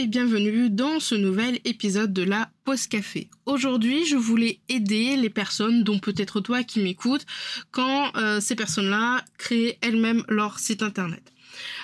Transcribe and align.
Et 0.00 0.06
bienvenue 0.06 0.70
dans 0.70 1.00
ce 1.00 1.16
nouvel 1.16 1.58
épisode 1.64 2.12
de 2.12 2.22
la 2.22 2.50
Pause 2.64 2.86
Café. 2.86 3.28
Aujourd'hui, 3.46 4.06
je 4.06 4.16
voulais 4.16 4.60
aider 4.68 5.16
les 5.16 5.30
personnes, 5.30 5.82
dont 5.82 5.98
peut-être 5.98 6.40
toi 6.40 6.62
qui 6.62 6.80
m'écoutes, 6.80 7.26
quand 7.72 8.14
euh, 8.16 8.38
ces 8.38 8.54
personnes-là 8.54 9.24
créent 9.38 9.76
elles-mêmes 9.80 10.22
leur 10.28 10.60
site 10.60 10.84
internet. 10.84 11.32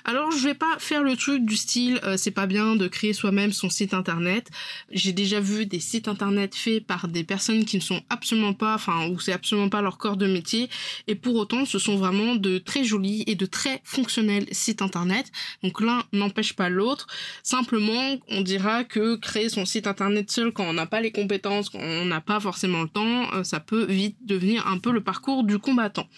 Alors 0.04 0.30
je 0.30 0.38
vais 0.38 0.54
pas 0.54 0.76
faire 0.78 1.02
le 1.02 1.16
truc 1.16 1.44
du 1.44 1.56
style 1.56 2.00
euh, 2.04 2.16
c'est 2.16 2.30
pas 2.30 2.46
bien 2.46 2.76
de 2.76 2.86
créer 2.88 3.12
soi-même 3.12 3.52
son 3.52 3.70
site 3.70 3.94
internet. 3.94 4.50
J'ai 4.90 5.12
déjà 5.12 5.40
vu 5.40 5.66
des 5.66 5.80
sites 5.80 6.08
internet 6.08 6.54
faits 6.54 6.86
par 6.86 7.08
des 7.08 7.24
personnes 7.24 7.64
qui 7.64 7.76
ne 7.76 7.82
sont 7.82 8.02
absolument 8.08 8.54
pas, 8.54 8.74
enfin 8.74 9.08
où 9.08 9.20
c'est 9.20 9.32
absolument 9.32 9.68
pas 9.68 9.82
leur 9.82 9.98
corps 9.98 10.16
de 10.16 10.26
métier 10.26 10.68
et 11.06 11.14
pour 11.14 11.36
autant 11.36 11.64
ce 11.64 11.78
sont 11.78 11.96
vraiment 11.96 12.34
de 12.34 12.58
très 12.58 12.84
jolis 12.84 13.24
et 13.26 13.34
de 13.34 13.46
très 13.46 13.80
fonctionnels 13.84 14.46
sites 14.52 14.82
internet. 14.82 15.30
Donc 15.62 15.80
l'un 15.80 16.02
n'empêche 16.12 16.54
pas 16.54 16.68
l'autre. 16.68 17.06
Simplement 17.42 18.18
on 18.28 18.40
dira 18.40 18.84
que 18.84 19.16
créer 19.16 19.48
son 19.48 19.64
site 19.64 19.86
internet 19.86 20.30
seul 20.30 20.52
quand 20.52 20.64
on 20.64 20.72
n'a 20.72 20.86
pas 20.86 21.00
les 21.00 21.12
compétences, 21.12 21.68
quand 21.68 21.80
on 21.80 22.04
n'a 22.04 22.20
pas 22.20 22.40
forcément 22.40 22.82
le 22.82 22.88
temps, 22.88 23.32
euh, 23.34 23.44
ça 23.44 23.60
peut 23.60 23.84
vite 23.84 24.16
devenir 24.22 24.66
un 24.66 24.78
peu 24.78 24.92
le 24.92 25.02
parcours 25.02 25.44
du 25.44 25.58
combattant. 25.58 26.08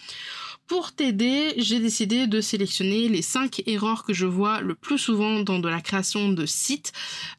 Pour 0.67 0.91
t'aider, 0.91 1.53
j'ai 1.57 1.79
décidé 1.79 2.27
de 2.27 2.41
sélectionner 2.41 3.07
les 3.07 3.21
5 3.21 3.63
erreurs 3.67 4.03
que 4.03 4.13
je 4.13 4.25
vois 4.25 4.59
le 4.59 4.75
plus 4.75 4.97
souvent 4.97 5.39
dans 5.39 5.59
de 5.59 5.69
la 5.69 5.79
création 5.79 6.29
de 6.29 6.45
sites 6.45 6.91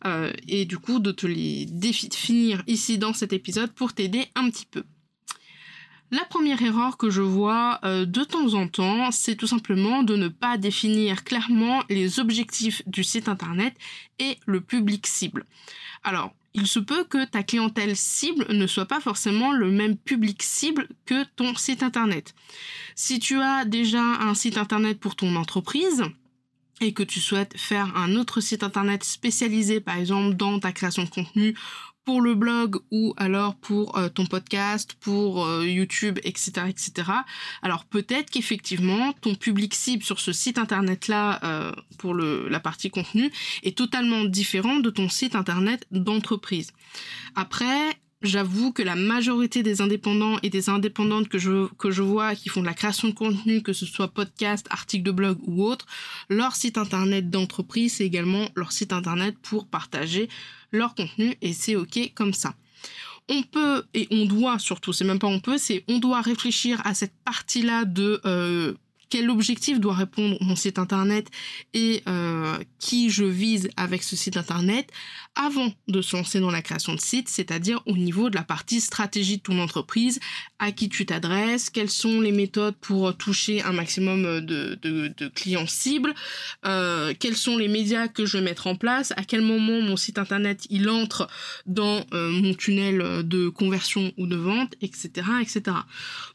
euh, 0.07 0.33
et 0.49 0.65
du 0.65 0.79
coup 0.79 0.99
de 0.99 1.13
te 1.13 1.27
les 1.27 1.67
définir 1.67 2.63
ici 2.67 2.97
dans 2.97 3.13
cet 3.13 3.35
épisode 3.35 3.71
pour 3.73 3.93
t'aider 3.93 4.29
un 4.35 4.49
petit 4.49 4.65
peu. 4.65 4.83
La 6.11 6.25
première 6.25 6.63
erreur 6.63 6.97
que 6.97 7.11
je 7.11 7.21
vois 7.21 7.81
euh, 7.85 8.07
de 8.07 8.25
temps 8.25 8.55
en 8.55 8.67
temps, 8.67 9.11
c'est 9.11 9.37
tout 9.37 9.47
simplement 9.47 10.03
de 10.03 10.17
ne 10.17 10.29
pas 10.29 10.57
définir 10.57 11.23
clairement 11.23 11.83
les 11.91 12.21
objectifs 12.21 12.81
du 12.87 13.05
site 13.05 13.29
internet 13.29 13.75
et 14.19 14.39
le 14.47 14.63
public 14.63 15.07
cible. 15.07 15.45
Alors, 16.03 16.33
il 16.55 16.67
se 16.67 16.79
peut 16.79 17.05
que 17.05 17.25
ta 17.25 17.43
clientèle 17.43 17.97
cible 17.97 18.47
ne 18.51 18.67
soit 18.67 18.87
pas 18.87 19.01
forcément 19.01 19.53
le 19.53 19.71
même 19.71 19.97
public 19.97 20.43
cible 20.43 20.89
que 21.07 21.25
ton 21.37 21.55
site 21.55 21.83
internet. 21.83 22.35
Si 22.95 23.19
tu 23.19 23.41
as 23.41 23.65
déjà 23.65 24.03
un 24.03 24.35
site 24.35 24.59
internet 24.59 24.99
pour 24.99 25.15
ton 25.15 25.37
entreprise, 25.37 26.05
et 26.81 26.93
que 26.93 27.03
tu 27.03 27.21
souhaites 27.21 27.59
faire 27.59 27.97
un 27.97 28.15
autre 28.15 28.41
site 28.41 28.63
internet 28.63 29.03
spécialisé 29.05 29.81
par 29.81 29.97
exemple 29.97 30.37
dans 30.37 30.59
ta 30.61 30.73
création 30.73 31.05
de 31.05 31.09
contenu 31.09 31.57
pour 32.09 32.23
le 32.23 32.35
blog 32.35 32.77
ou 32.91 33.13
alors 33.19 33.55
pour 33.55 33.99
euh, 33.99 34.09
ton 34.09 34.25
podcast, 34.25 34.95
pour 34.99 35.45
euh, 35.45 35.67
YouTube, 35.67 36.19
etc., 36.25 36.63
etc. 36.67 37.11
Alors 37.61 37.85
peut-être 37.85 38.31
qu'effectivement 38.31 39.13
ton 39.21 39.35
public 39.35 39.75
cible 39.75 40.03
sur 40.03 40.19
ce 40.19 40.33
site 40.33 40.57
internet 40.57 41.09
là 41.09 41.39
euh, 41.45 41.71
pour 41.99 42.15
la 42.15 42.61
partie 42.61 42.89
contenu 42.89 43.31
est 43.63 43.77
totalement 43.77 44.25
différent 44.25 44.79
de 44.79 44.89
ton 44.89 45.11
site 45.11 45.35
internet 45.35 45.87
d'entreprise. 45.91 46.73
Après, 47.35 47.99
j'avoue 48.23 48.73
que 48.73 48.83
la 48.83 48.97
majorité 48.97 49.63
des 49.63 49.83
indépendants 49.83 50.39
et 50.43 50.49
des 50.49 50.71
indépendantes 50.71 51.29
que 51.29 51.39
je, 51.39 51.67
que 51.75 51.91
je 51.91 52.03
vois 52.03 52.35
qui 52.35 52.49
font 52.49 52.63
de 52.63 52.67
la 52.67 52.73
création 52.73 53.09
de 53.09 53.15
contenu, 53.15 53.63
que 53.63 53.75
ce 53.75 53.85
soit 53.85 54.09
podcast, 54.09 54.67
article 54.71 55.05
de 55.05 55.13
blog 55.13 55.39
ou 55.43 55.63
autre, 55.63 55.87
leur 56.31 56.57
site 56.57 56.79
internet 56.79 57.29
d'entreprise, 57.29 57.97
c'est 57.97 58.07
également 58.07 58.49
leur 58.57 58.73
site 58.73 58.95
internet 58.95 59.37
pour 59.43 59.67
partager 59.67 60.31
leur 60.71 60.95
contenu 60.95 61.37
et 61.41 61.53
c'est 61.53 61.77
ok 61.77 62.13
comme 62.15 62.35
ça. 62.35 62.55
On 63.29 63.43
peut 63.43 63.85
et 63.95 64.09
on 64.11 64.25
doit 64.25 64.59
surtout, 64.59 64.93
c'est 64.93 65.05
même 65.05 65.19
pas 65.19 65.27
on 65.27 65.41
peut, 65.41 65.59
c'est 65.59 65.85
on 65.89 65.99
doit 65.99 66.21
réfléchir 66.21 66.81
à 66.87 66.95
cette 66.95 67.13
partie-là 67.25 67.85
de 67.85 68.21
euh, 68.25 68.75
quel 69.11 69.31
objectif 69.31 69.81
doit 69.81 69.95
répondre 69.95 70.37
mon 70.41 70.57
site 70.57 70.79
internet 70.79 71.29
et 71.75 72.03
euh, 72.09 72.59
qui 72.79 73.11
je 73.11 73.25
vise 73.25 73.71
avec 73.77 74.03
ce 74.03 74.17
site 74.17 74.37
internet 74.37 74.91
avant 75.39 75.73
de 75.89 76.03
se 76.03 76.17
lancer 76.17 76.41
dans 76.41 76.51
la 76.51 76.61
création 76.61 76.95
de 76.95 77.01
site, 77.01 77.29
c'est-à-dire 77.29 77.81
au 77.87 77.97
niveau 77.97 78.29
de 78.29 78.37
la 78.37 78.43
partie 78.43 78.81
stratégie 78.81 79.39
de 79.39 79.43
ton 79.43 79.59
entreprise, 79.59 80.21
à 80.59 80.73
qui 80.73 80.89
tu 80.89 81.07
t'adresses, 81.07 81.71
quelles 81.71 81.91
sont 81.91 82.21
les 82.21 82.33
méthodes 82.33 82.75
pour 82.81 83.17
toucher 83.17 83.63
un 83.63 83.73
maximum 83.73 84.41
de, 84.41 85.29
clients 85.35 85.67
cibles, 85.67 86.13
euh, 86.67 87.15
quels 87.19 87.37
sont 87.37 87.57
les 87.57 87.69
médias 87.69 88.09
que 88.09 88.27
je 88.27 88.39
vais 88.39 88.45
mettre 88.45 88.67
en 88.67 88.75
place, 88.75 89.13
à 89.17 89.25
quel 89.25 89.41
moment 89.41 89.81
mon 89.81 89.97
site 89.97 90.19
internet 90.19 90.67
il 90.69 90.91
entre 90.91 91.29
dans 91.67 92.05
euh, 92.13 92.31
mon 92.31 92.53
tunnel 92.55 93.27
de 93.27 93.49
conversion 93.49 94.13
ou 94.19 94.27
de 94.27 94.37
vente, 94.37 94.75
etc., 94.83 95.27
etc. 95.41 95.77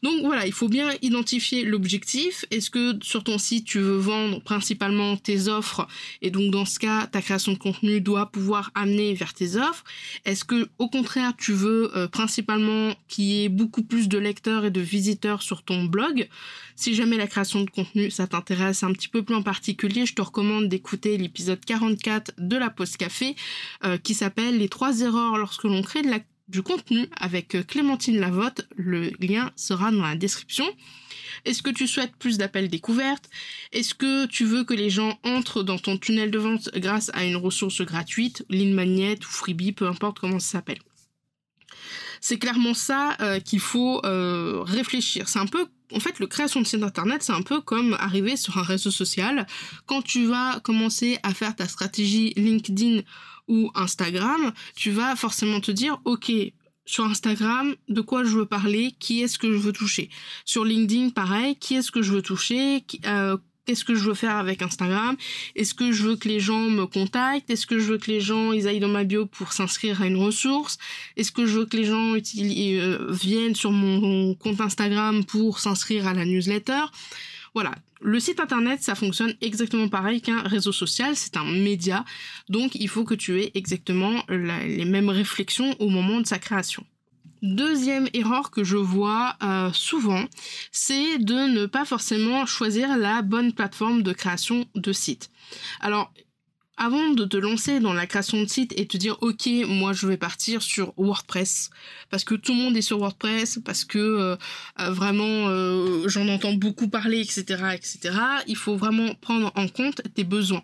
Donc 0.02 0.22
voilà, 0.24 0.46
il 0.46 0.52
faut 0.52 0.68
bien 0.68 0.90
identifier 1.02 1.64
l'objectif 1.64 2.46
est-ce 2.50 2.70
que 2.70 2.98
sur 3.02 3.24
ton 3.24 3.38
site 3.38 3.66
tu 3.66 3.78
veux 3.78 3.96
vendre 3.96 4.40
principalement 4.40 5.16
tes 5.16 5.48
offres 5.48 5.86
et 6.22 6.30
donc 6.30 6.50
dans 6.50 6.64
ce 6.64 6.78
cas 6.78 7.06
ta 7.06 7.20
création 7.20 7.52
de 7.52 7.58
contenu 7.58 8.00
doit 8.00 8.30
pouvoir 8.30 8.70
amener 8.74 8.93
vers 9.14 9.34
tes 9.34 9.56
offres 9.56 9.84
Est-ce 10.24 10.44
que 10.44 10.68
au 10.78 10.88
contraire 10.88 11.34
tu 11.36 11.52
veux 11.52 11.90
euh, 11.96 12.08
principalement 12.08 12.94
qu'il 13.08 13.24
y 13.24 13.44
ait 13.44 13.48
beaucoup 13.48 13.82
plus 13.82 14.08
de 14.08 14.18
lecteurs 14.18 14.64
et 14.64 14.70
de 14.70 14.80
visiteurs 14.80 15.42
sur 15.42 15.62
ton 15.62 15.84
blog? 15.84 16.28
Si 16.76 16.94
jamais 16.94 17.16
la 17.16 17.26
création 17.26 17.62
de 17.62 17.70
contenu 17.70 18.10
ça 18.10 18.26
t'intéresse 18.26 18.82
un 18.82 18.92
petit 18.92 19.08
peu 19.08 19.22
plus 19.22 19.34
en 19.34 19.42
particulier, 19.42 20.06
je 20.06 20.14
te 20.14 20.22
recommande 20.22 20.68
d'écouter 20.68 21.18
l'épisode 21.18 21.64
44 21.64 22.32
de 22.38 22.56
la 22.56 22.70
pause 22.70 22.96
café 22.96 23.36
euh, 23.84 23.98
qui 23.98 24.14
s'appelle 24.14 24.58
les 24.58 24.68
trois 24.68 25.00
erreurs 25.00 25.36
lorsque 25.36 25.64
l'on 25.64 25.82
crée 25.82 26.02
du 26.48 26.62
contenu 26.62 27.08
avec 27.16 27.54
euh, 27.54 27.62
Clémentine 27.62 28.18
Lavotte. 28.18 28.66
Le 28.76 29.10
lien 29.20 29.50
sera 29.56 29.90
dans 29.90 30.02
la 30.02 30.16
description. 30.16 30.66
Est-ce 31.44 31.62
que 31.62 31.70
tu 31.70 31.86
souhaites 31.86 32.16
plus 32.16 32.38
d'appels 32.38 32.68
découvertes? 32.68 33.28
Est-ce 33.72 33.94
que 33.94 34.26
tu 34.26 34.44
veux 34.44 34.64
que 34.64 34.74
les 34.74 34.90
gens 34.90 35.18
entrent 35.22 35.62
dans 35.62 35.78
ton 35.78 35.96
tunnel 35.96 36.30
de 36.30 36.38
vente 36.38 36.70
grâce 36.76 37.10
à 37.14 37.24
une 37.24 37.36
ressource 37.36 37.82
gratuite, 37.82 38.44
ligne 38.48 38.74
magnet 38.74 39.18
ou 39.20 39.28
freebie, 39.28 39.72
peu 39.72 39.86
importe 39.86 40.18
comment 40.18 40.40
ça 40.40 40.58
s'appelle? 40.58 40.80
C'est 42.20 42.38
clairement 42.38 42.74
ça 42.74 43.16
euh, 43.20 43.38
qu'il 43.40 43.60
faut 43.60 44.00
euh, 44.04 44.62
réfléchir. 44.62 45.28
C'est 45.28 45.38
un 45.38 45.46
peu 45.46 45.66
en 45.92 46.00
fait, 46.00 46.18
le 46.18 46.26
création 46.26 46.60
de 46.60 46.66
site 46.66 46.82
internet, 46.82 47.22
c'est 47.22 47.32
un 47.32 47.42
peu 47.42 47.60
comme 47.60 47.94
arriver 48.00 48.36
sur 48.36 48.58
un 48.58 48.62
réseau 48.62 48.90
social. 48.90 49.46
Quand 49.86 50.02
tu 50.02 50.26
vas 50.26 50.60
commencer 50.60 51.18
à 51.22 51.32
faire 51.34 51.54
ta 51.54 51.68
stratégie 51.68 52.32
LinkedIn 52.36 53.02
ou 53.48 53.70
Instagram, 53.74 54.52
tu 54.74 54.90
vas 54.90 55.14
forcément 55.14 55.60
te 55.60 55.70
dire, 55.70 56.00
OK, 56.04 56.32
sur 56.86 57.04
Instagram, 57.04 57.74
de 57.88 58.00
quoi 58.00 58.24
je 58.24 58.36
veux 58.36 58.46
parler, 58.46 58.94
qui 58.98 59.22
est-ce 59.22 59.38
que 59.38 59.52
je 59.52 59.58
veux 59.58 59.72
toucher. 59.72 60.10
Sur 60.44 60.64
LinkedIn, 60.64 61.10
pareil, 61.10 61.56
qui 61.56 61.74
est-ce 61.74 61.90
que 61.90 62.02
je 62.02 62.12
veux 62.12 62.22
toucher, 62.22 62.84
euh, 63.06 63.36
qu'est-ce 63.64 63.84
que 63.84 63.94
je 63.94 64.04
veux 64.04 64.14
faire 64.14 64.36
avec 64.36 64.62
Instagram, 64.62 65.16
est-ce 65.56 65.74
que 65.74 65.92
je 65.92 66.02
veux 66.02 66.16
que 66.16 66.28
les 66.28 66.40
gens 66.40 66.68
me 66.68 66.86
contactent, 66.86 67.48
est-ce 67.50 67.66
que 67.66 67.78
je 67.78 67.84
veux 67.84 67.98
que 67.98 68.10
les 68.10 68.20
gens 68.20 68.52
ils 68.52 68.68
aillent 68.68 68.80
dans 68.80 68.88
ma 68.88 69.04
bio 69.04 69.26
pour 69.26 69.52
s'inscrire 69.52 70.02
à 70.02 70.06
une 70.06 70.16
ressource, 70.16 70.78
est-ce 71.16 71.32
que 71.32 71.46
je 71.46 71.60
veux 71.60 71.66
que 71.66 71.76
les 71.76 71.84
gens 71.84 72.14
euh, 72.14 73.06
viennent 73.10 73.54
sur 73.54 73.72
mon 73.72 74.34
compte 74.34 74.60
Instagram 74.60 75.24
pour 75.24 75.60
s'inscrire 75.60 76.06
à 76.06 76.14
la 76.14 76.24
newsletter. 76.24 76.82
Voilà, 77.54 77.72
le 78.00 78.18
site 78.18 78.40
internet, 78.40 78.82
ça 78.82 78.96
fonctionne 78.96 79.34
exactement 79.40 79.88
pareil 79.88 80.20
qu'un 80.20 80.42
réseau 80.42 80.72
social, 80.72 81.14
c'est 81.14 81.36
un 81.36 81.44
média, 81.44 82.04
donc 82.48 82.74
il 82.74 82.88
faut 82.88 83.04
que 83.04 83.14
tu 83.14 83.40
aies 83.40 83.52
exactement 83.54 84.24
les 84.28 84.84
mêmes 84.84 85.08
réflexions 85.08 85.74
au 85.78 85.88
moment 85.88 86.20
de 86.20 86.26
sa 86.26 86.38
création. 86.38 86.84
Deuxième 87.42 88.08
erreur 88.14 88.50
que 88.50 88.64
je 88.64 88.78
vois 88.78 89.36
euh, 89.42 89.70
souvent, 89.72 90.24
c'est 90.72 91.18
de 91.18 91.34
ne 91.34 91.66
pas 91.66 91.84
forcément 91.84 92.46
choisir 92.46 92.96
la 92.96 93.22
bonne 93.22 93.52
plateforme 93.52 94.02
de 94.02 94.12
création 94.12 94.64
de 94.74 94.92
site. 94.92 95.30
Alors, 95.80 96.12
avant 96.76 97.10
de 97.10 97.24
te 97.24 97.36
lancer 97.36 97.80
dans 97.80 97.92
la 97.92 98.06
création 98.06 98.40
de 98.42 98.46
site 98.46 98.72
et 98.78 98.86
te 98.86 98.96
dire 98.96 99.16
ok 99.20 99.48
moi 99.68 99.92
je 99.92 100.06
vais 100.06 100.16
partir 100.16 100.62
sur 100.62 100.92
WordPress. 100.96 101.70
Parce 102.10 102.24
que 102.24 102.34
tout 102.34 102.52
le 102.52 102.58
monde 102.58 102.76
est 102.76 102.82
sur 102.82 102.98
WordPress 102.98 103.60
parce 103.64 103.84
que 103.84 103.98
euh, 103.98 104.36
euh, 104.80 104.90
vraiment 104.90 105.48
euh, 105.48 106.08
j'en 106.08 106.28
entends 106.28 106.54
beaucoup 106.54 106.88
parler 106.88 107.20
etc 107.20 107.42
etc 107.74 108.16
il 108.46 108.56
faut 108.56 108.76
vraiment 108.76 109.14
prendre 109.14 109.52
en 109.54 109.68
compte 109.68 110.02
tes 110.14 110.24
besoins 110.24 110.62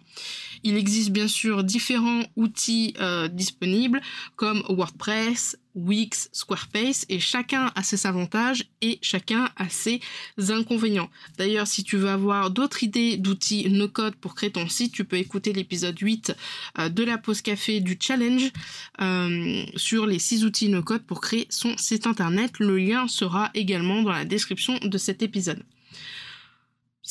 il 0.62 0.76
existe 0.76 1.10
bien 1.10 1.28
sûr 1.28 1.64
différents 1.64 2.22
outils 2.36 2.94
disponibles 3.32 4.00
comme 4.36 4.62
WordPress 4.68 5.56
Wix, 5.74 6.28
Squarespace, 6.32 7.06
et 7.08 7.20
chacun 7.20 7.70
a 7.74 7.82
ses 7.82 8.06
avantages 8.06 8.64
et 8.80 8.98
chacun 9.02 9.50
a 9.56 9.68
ses 9.68 10.00
inconvénients. 10.48 11.10
D'ailleurs, 11.38 11.66
si 11.66 11.84
tu 11.84 11.96
veux 11.96 12.08
avoir 12.08 12.50
d'autres 12.50 12.82
idées 12.82 13.16
d'outils 13.16 13.68
no-code 13.70 14.16
pour 14.16 14.34
créer 14.34 14.50
ton 14.50 14.68
site, 14.68 14.92
tu 14.92 15.04
peux 15.04 15.16
écouter 15.16 15.52
l'épisode 15.52 15.98
8 15.98 16.34
euh, 16.78 16.88
de 16.88 17.04
la 17.04 17.18
pause 17.18 17.42
café 17.42 17.80
du 17.80 17.96
challenge 18.00 18.50
euh, 19.00 19.64
sur 19.76 20.06
les 20.06 20.18
6 20.18 20.44
outils 20.44 20.68
no-code 20.68 21.02
pour 21.02 21.20
créer 21.20 21.46
son 21.50 21.76
site 21.76 22.06
internet. 22.06 22.58
Le 22.58 22.76
lien 22.76 23.06
sera 23.06 23.50
également 23.54 24.02
dans 24.02 24.12
la 24.12 24.24
description 24.24 24.78
de 24.82 24.98
cet 24.98 25.22
épisode. 25.22 25.62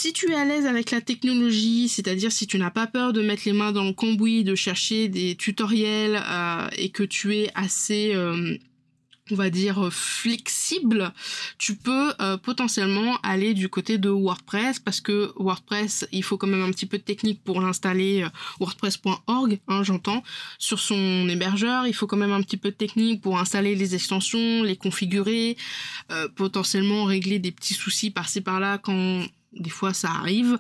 Si 0.02 0.14
tu 0.14 0.32
es 0.32 0.34
à 0.34 0.46
l'aise 0.46 0.66
avec 0.66 0.92
la 0.92 1.02
technologie, 1.02 1.90
c'est-à-dire 1.90 2.32
si 2.32 2.48
tu 2.48 2.58
n'as 2.58 2.72
pas 2.72 2.88
peur 2.88 3.12
de 3.12 3.22
mettre 3.22 3.42
les 3.46 3.52
mains 3.52 3.74
dans 3.74 3.84
le 3.84 3.92
cambouis, 3.92 4.46
de 4.46 4.56
chercher 4.56 5.10
des 5.10 5.36
tutoriels 5.36 6.24
euh, 6.26 6.70
et 6.78 6.90
que 6.90 7.04
tu 7.04 7.36
es 7.36 7.52
assez, 7.54 8.16
euh, 8.16 8.56
on 9.30 9.36
va 9.36 9.50
dire, 9.50 9.90
flexible, 9.92 11.12
tu 11.58 11.76
peux 11.76 12.14
euh, 12.22 12.38
potentiellement 12.38 13.18
aller 13.24 13.54
du 13.54 13.68
côté 13.68 13.98
de 13.98 14.08
WordPress 14.08 14.80
parce 14.80 15.02
que 15.02 15.34
WordPress, 15.36 16.08
il 16.14 16.24
faut 16.24 16.38
quand 16.38 16.48
même 16.48 16.64
un 16.64 16.72
petit 16.72 16.86
peu 16.86 16.98
de 16.98 17.04
technique 17.04 17.44
pour 17.44 17.60
l'installer, 17.60 18.26
WordPress.org, 18.62 19.60
hein, 19.68 19.84
j'entends, 19.84 20.24
sur 20.60 20.80
son 20.80 21.28
hébergeur. 21.28 21.88
Il 21.88 21.94
faut 21.94 22.08
quand 22.08 22.16
même 22.16 22.32
un 22.32 22.42
petit 22.42 22.56
peu 22.56 22.72
de 22.72 22.76
technique 22.76 23.22
pour 23.22 23.38
installer 23.38 23.76
les 23.76 23.96
extensions, 23.96 24.64
les 24.64 24.78
configurer, 24.78 25.58
potentiellement 26.38 27.04
régler 27.04 27.40
des 27.40 27.52
petits 27.52 27.74
soucis 27.74 28.12
par-ci 28.12 28.40
par-là 28.40 28.78
quand 28.78 29.26
des 29.54 29.70
fois 29.70 29.94
ça 29.94 30.10
arrive. 30.10 30.60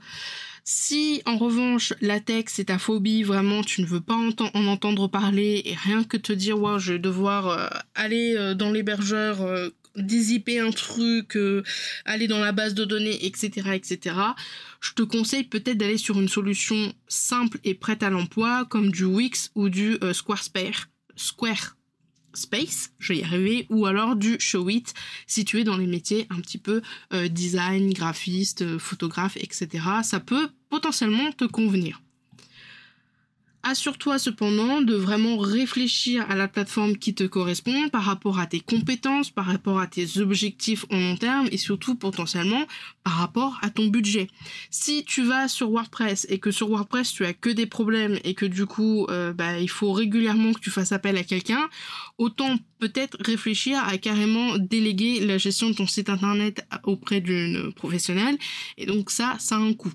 Si 0.63 1.23
en 1.25 1.37
revanche 1.37 1.93
la 1.99 2.19
tech 2.19 2.45
c'est 2.47 2.65
ta 2.65 2.77
phobie, 2.77 3.23
vraiment 3.23 3.63
tu 3.63 3.81
ne 3.81 3.87
veux 3.87 4.01
pas 4.01 4.13
en 4.13 4.67
entendre 4.67 5.07
parler 5.07 5.63
et 5.65 5.73
rien 5.73 6.03
que 6.03 6.15
te 6.15 6.31
dire 6.31 6.59
ouais 6.59 6.79
je 6.79 6.93
vais 6.93 6.99
devoir 6.99 7.47
euh, 7.47 7.67
aller 7.95 8.35
euh, 8.35 8.53
dans 8.53 8.71
l'hébergeur, 8.71 9.41
euh, 9.41 9.69
dézipper 9.95 10.59
un 10.59 10.69
truc, 10.69 11.35
aller 12.05 12.27
dans 12.27 12.39
la 12.39 12.51
base 12.51 12.75
de 12.75 12.85
données, 12.85 13.25
etc. 13.25 13.71
etc. 13.73 14.15
Je 14.79 14.93
te 14.93 15.01
conseille 15.01 15.43
peut-être 15.43 15.77
d'aller 15.77 15.97
sur 15.97 16.21
une 16.21 16.29
solution 16.29 16.93
simple 17.07 17.57
et 17.63 17.73
prête 17.73 18.03
à 18.03 18.11
l'emploi 18.11 18.65
comme 18.69 18.91
du 18.91 19.05
Wix 19.05 19.49
ou 19.55 19.69
du 19.69 19.97
Squarespace. 20.13 20.85
Square 21.15 21.75
Space, 22.33 22.91
je 22.99 23.13
vais 23.13 23.19
y 23.19 23.23
arriver, 23.23 23.65
ou 23.69 23.85
alors 23.85 24.15
du 24.15 24.37
Showit, 24.39 24.85
situé 25.27 25.63
dans 25.63 25.77
les 25.77 25.87
métiers 25.87 26.27
un 26.29 26.39
petit 26.39 26.57
peu 26.57 26.81
euh, 27.13 27.27
design, 27.27 27.93
graphiste, 27.93 28.61
euh, 28.61 28.79
photographe, 28.79 29.37
etc. 29.37 29.67
Ça 30.03 30.19
peut 30.19 30.49
potentiellement 30.69 31.31
te 31.31 31.45
convenir. 31.45 32.01
Assure-toi 33.61 34.19
cependant 34.19 34.81
de 34.81 34.95
vraiment 34.95 35.37
réfléchir 35.37 36.25
à 36.29 36.35
la 36.35 36.47
plateforme 36.47 36.95
qui 36.95 37.13
te 37.13 37.25
correspond 37.25 37.89
par 37.89 38.03
rapport 38.03 38.39
à 38.39 38.45
tes 38.45 38.61
compétences, 38.61 39.31
par 39.31 39.45
rapport 39.45 39.81
à 39.81 39.87
tes 39.87 40.19
objectifs 40.19 40.85
au 40.89 40.95
long 40.95 41.17
terme 41.17 41.49
et 41.51 41.57
surtout 41.57 41.95
potentiellement 41.95 42.65
par 43.03 43.13
rapport 43.13 43.59
à 43.61 43.69
ton 43.69 43.87
budget. 43.87 44.29
Si 44.69 45.03
tu 45.03 45.23
vas 45.23 45.49
sur 45.49 45.71
WordPress 45.71 46.25
et 46.29 46.39
que 46.39 46.51
sur 46.51 46.69
WordPress 46.69 47.11
tu 47.11 47.25
as 47.25 47.33
que 47.33 47.49
des 47.49 47.65
problèmes 47.65 48.17
et 48.23 48.33
que 48.33 48.45
du 48.45 48.65
coup 48.65 49.05
euh, 49.09 49.33
bah, 49.33 49.59
il 49.59 49.69
faut 49.69 49.91
régulièrement 49.91 50.53
que 50.53 50.61
tu 50.61 50.71
fasses 50.71 50.93
appel 50.93 51.17
à 51.17 51.23
quelqu'un, 51.23 51.69
autant 52.17 52.57
peut-être 52.79 53.17
réfléchir 53.19 53.83
à 53.83 53.97
carrément 53.97 54.57
déléguer 54.57 55.19
la 55.19 55.37
gestion 55.37 55.69
de 55.69 55.75
ton 55.75 55.87
site 55.87 56.09
internet 56.09 56.65
auprès 56.83 57.19
d'une 57.19 57.73
professionnelle 57.73 58.37
et 58.77 58.85
donc 58.85 59.11
ça, 59.11 59.35
ça 59.37 59.55
a 59.55 59.59
un 59.59 59.73
coût 59.73 59.91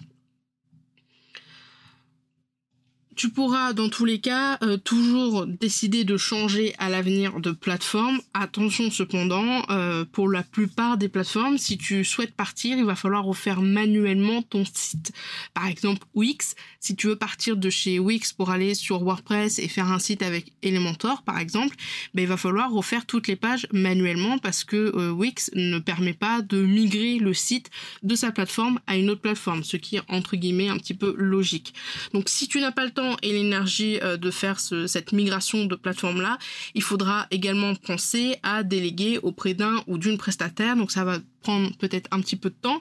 tu 3.17 3.31
pourras 3.31 3.73
dans 3.73 3.89
tous 3.89 4.05
les 4.05 4.19
cas 4.19 4.59
euh, 4.63 4.77
toujours 4.77 5.47
décider 5.47 6.05
de 6.05 6.17
changer 6.17 6.75
à 6.79 6.89
l'avenir 6.89 7.41
de 7.41 7.51
plateforme. 7.51 8.21
Attention 8.33 8.91
cependant, 8.91 9.63
euh, 9.71 10.05
pour 10.05 10.29
la 10.29 10.43
plupart 10.43 10.97
des 10.97 11.09
plateformes, 11.09 11.59
si 11.59 11.79
tu 11.79 12.05
souhaites 12.05 12.35
partir, 12.35 12.77
il 12.77 12.85
va 12.85 12.95
falloir 12.95 13.25
refaire 13.25 13.61
manuellement 13.61 14.43
ton 14.43 14.65
site. 14.65 15.13
Par 15.55 15.67
exemple, 15.67 16.07
Wix, 16.15 16.55
si 16.81 16.97
tu 16.97 17.07
veux 17.07 17.17
partir 17.17 17.57
de 17.57 17.71
chez 17.71 17.99
Wix 17.99 18.33
pour 18.33 18.51
aller 18.51 18.75
sur 18.75 19.03
WordPress 19.03 19.59
et 19.59 19.69
faire 19.69 19.91
un 19.91 19.99
site 19.99 20.23
avec 20.23 20.53
Elementor, 20.63 21.23
par 21.23 21.39
exemple, 21.39 21.77
ben, 22.15 22.23
il 22.23 22.29
va 22.29 22.37
falloir 22.37 22.71
refaire 22.71 23.07
toutes 23.07 23.29
les 23.29 23.37
pages 23.37 23.67
manuellement 23.73 24.39
parce 24.39 24.65
que 24.65 24.77
euh, 24.97 25.11
Wix 25.11 25.51
ne 25.55 25.79
permet 25.79 26.15
pas 26.15 26.43
de 26.43 26.63
migrer 26.63 27.19
le 27.19 27.35
site 27.35 27.71
de 28.03 28.15
sa 28.15 28.33
plateforme 28.33 28.81
à 28.87 28.97
une 28.97 29.11
autre 29.11 29.21
plateforme, 29.21 29.65
ce 29.65 29.77
qui 29.77 29.97
est 29.97 30.03
entre 30.09 30.37
guillemets 30.37 30.69
un 30.69 30.79
petit 30.79 30.95
peu 30.95 31.15
logique. 31.17 31.75
Donc 32.13 32.29
si 32.29 32.49
tu 32.49 32.61
n'as 32.61 32.73
pas 32.73 32.85
le 32.85 32.91
temps 32.91 33.04
et 33.23 33.33
l'énergie 33.33 33.99
euh, 34.03 34.17
de 34.17 34.31
faire 34.31 34.61
cette 34.61 35.13
migration 35.13 35.65
de 35.67 35.75
plateforme 35.75 36.21
là, 36.21 36.39
il 36.75 36.83
faudra 36.83 37.27
également 37.31 37.75
penser 37.75 38.37
à 38.43 38.63
déléguer 38.63 39.19
auprès 39.23 39.55
d'un 39.55 39.83
ou 39.87 39.99
d'une 39.99 40.19
prestataire. 40.19 40.77
Donc 40.77 40.91
ça 40.91 41.05
va 41.05 41.19
prendre 41.43 41.77
peut-être 41.77 42.09
un 42.11 42.21
petit 42.21 42.37
peu 42.37 42.51
de 42.51 42.57
temps 42.61 42.81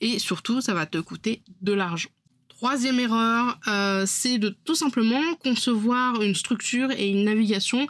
et 0.00 0.18
surtout 0.18 0.60
ça 0.60 0.74
va 0.74 0.86
te 0.86 0.98
coûter 0.98 1.42
de 1.60 1.72
l'argent. 1.72 2.10
Troisième 2.48 3.00
erreur, 3.00 3.58
euh, 3.66 4.04
c'est 4.06 4.38
de 4.38 4.50
tout 4.64 4.76
simplement 4.76 5.34
concevoir 5.42 6.22
une 6.22 6.36
structure 6.36 6.90
et 6.92 7.08
une 7.08 7.24
navigation 7.24 7.88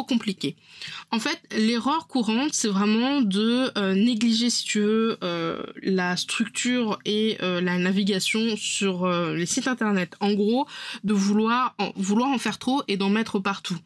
compliqué. 0.00 0.56
En 1.10 1.20
fait, 1.20 1.38
l'erreur 1.56 2.06
courante, 2.06 2.54
c'est 2.54 2.68
vraiment 2.68 3.20
de 3.20 3.70
euh, 3.76 3.94
négliger, 3.94 4.48
si 4.48 4.64
tu 4.64 4.80
veux, 4.80 5.18
euh, 5.22 5.62
la 5.82 6.16
structure 6.16 6.98
et 7.04 7.36
euh, 7.42 7.60
la 7.60 7.76
navigation 7.78 8.56
sur 8.56 9.06
les 9.08 9.46
sites 9.46 9.68
internet. 9.68 10.16
En 10.20 10.32
gros, 10.32 10.66
de 11.04 11.12
vouloir 11.12 11.74
en, 11.78 11.92
vouloir 11.96 12.30
en 12.30 12.38
faire 12.38 12.58
trop 12.58 12.82
et 12.88 12.96
d'en 12.96 13.10
mettre 13.10 13.38
partout. 13.38 13.76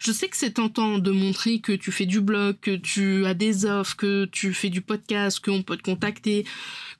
Je 0.00 0.10
sais 0.10 0.28
que 0.28 0.36
c'est 0.36 0.52
tentant 0.52 0.98
de 0.98 1.10
montrer 1.10 1.60
que 1.60 1.72
tu 1.72 1.92
fais 1.92 2.06
du 2.06 2.20
blog, 2.20 2.56
que 2.60 2.76
tu 2.76 3.24
as 3.26 3.34
des 3.34 3.64
offres, 3.64 3.96
que 3.96 4.24
tu 4.24 4.52
fais 4.52 4.70
du 4.70 4.80
podcast, 4.80 5.38
qu'on 5.42 5.62
peut 5.62 5.76
te 5.76 5.82
contacter, 5.82 6.44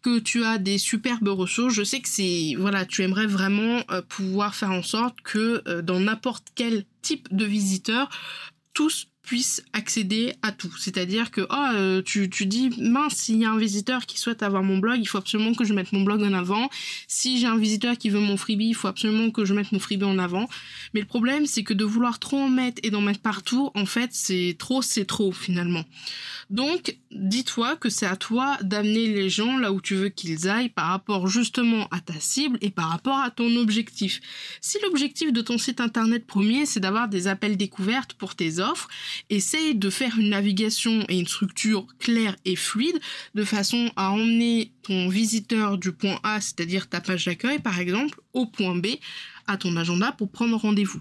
que 0.02 0.20
tu 0.20 0.44
as 0.44 0.58
des 0.58 0.78
superbes 0.78 1.28
ressources. 1.28 1.74
Je 1.74 1.82
sais 1.82 2.00
que 2.00 2.08
c'est 2.08 2.54
voilà, 2.56 2.86
tu 2.86 3.02
aimerais 3.02 3.26
vraiment 3.26 3.82
pouvoir 4.08 4.54
faire 4.54 4.70
en 4.70 4.82
sorte 4.82 5.20
que 5.22 5.80
dans 5.80 5.98
n'importe 5.98 6.48
quel 6.54 6.84
type 7.02 7.28
de 7.34 7.44
visiteur, 7.44 8.08
tous 8.72 9.11
puissent 9.22 9.62
accéder 9.72 10.34
à 10.42 10.52
tout. 10.52 10.72
C'est-à-dire 10.78 11.30
que 11.30 11.42
oh, 11.42 11.66
euh, 11.74 12.02
tu, 12.02 12.28
tu 12.28 12.46
dis 12.46 12.70
mince, 12.80 13.14
s'il 13.14 13.36
y 13.36 13.44
a 13.44 13.50
un 13.50 13.58
visiteur 13.58 14.06
qui 14.06 14.18
souhaite 14.18 14.42
avoir 14.42 14.62
mon 14.62 14.78
blog, 14.78 14.98
il 15.00 15.06
faut 15.06 15.18
absolument 15.18 15.54
que 15.54 15.64
je 15.64 15.72
mette 15.72 15.92
mon 15.92 16.02
blog 16.02 16.22
en 16.22 16.32
avant. 16.32 16.68
Si 17.06 17.38
j'ai 17.38 17.46
un 17.46 17.56
visiteur 17.56 17.96
qui 17.96 18.10
veut 18.10 18.20
mon 18.20 18.36
freebie, 18.36 18.68
il 18.68 18.74
faut 18.74 18.88
absolument 18.88 19.30
que 19.30 19.44
je 19.44 19.54
mette 19.54 19.70
mon 19.72 19.78
freebie 19.78 20.04
en 20.04 20.18
avant. 20.18 20.48
Mais 20.92 21.00
le 21.00 21.06
problème, 21.06 21.46
c'est 21.46 21.62
que 21.62 21.74
de 21.74 21.84
vouloir 21.84 22.18
trop 22.18 22.38
en 22.38 22.48
mettre 22.48 22.80
et 22.82 22.90
d'en 22.90 23.00
mettre 23.00 23.20
partout, 23.20 23.70
en 23.74 23.86
fait, 23.86 24.10
c'est 24.12 24.56
trop, 24.58 24.82
c'est 24.82 25.04
trop 25.04 25.32
finalement. 25.32 25.84
Donc, 26.50 26.96
dis-toi 27.12 27.76
que 27.76 27.88
c'est 27.88 28.06
à 28.06 28.16
toi 28.16 28.58
d'amener 28.62 29.06
les 29.06 29.30
gens 29.30 29.56
là 29.56 29.72
où 29.72 29.80
tu 29.80 29.94
veux 29.94 30.08
qu'ils 30.08 30.48
aillent 30.48 30.68
par 30.68 30.88
rapport 30.88 31.26
justement 31.26 31.86
à 31.90 32.00
ta 32.00 32.18
cible 32.18 32.58
et 32.60 32.70
par 32.70 32.88
rapport 32.88 33.18
à 33.18 33.30
ton 33.30 33.56
objectif. 33.56 34.20
Si 34.60 34.78
l'objectif 34.82 35.32
de 35.32 35.40
ton 35.40 35.58
site 35.58 35.80
internet 35.80 36.26
premier, 36.26 36.66
c'est 36.66 36.80
d'avoir 36.80 37.08
des 37.08 37.28
appels 37.28 37.56
découvertes 37.56 38.14
pour 38.14 38.34
tes 38.34 38.58
offres, 38.58 38.88
essaye 39.30 39.74
de 39.74 39.90
faire 39.90 40.18
une 40.18 40.30
navigation 40.30 41.04
et 41.08 41.18
une 41.18 41.26
structure 41.26 41.86
claire 41.98 42.36
et 42.44 42.56
fluide 42.56 43.00
de 43.34 43.44
façon 43.44 43.90
à 43.96 44.10
emmener 44.10 44.72
ton 44.82 45.08
visiteur 45.08 45.78
du 45.78 45.92
point 45.92 46.18
A, 46.22 46.40
c'est-à-dire 46.40 46.88
ta 46.88 47.00
page 47.00 47.24
d'accueil 47.24 47.58
par 47.58 47.78
exemple, 47.78 48.20
au 48.32 48.46
point 48.46 48.76
B, 48.76 48.86
à 49.46 49.56
ton 49.56 49.76
agenda 49.76 50.12
pour 50.12 50.30
prendre 50.30 50.56
rendez-vous. 50.56 51.00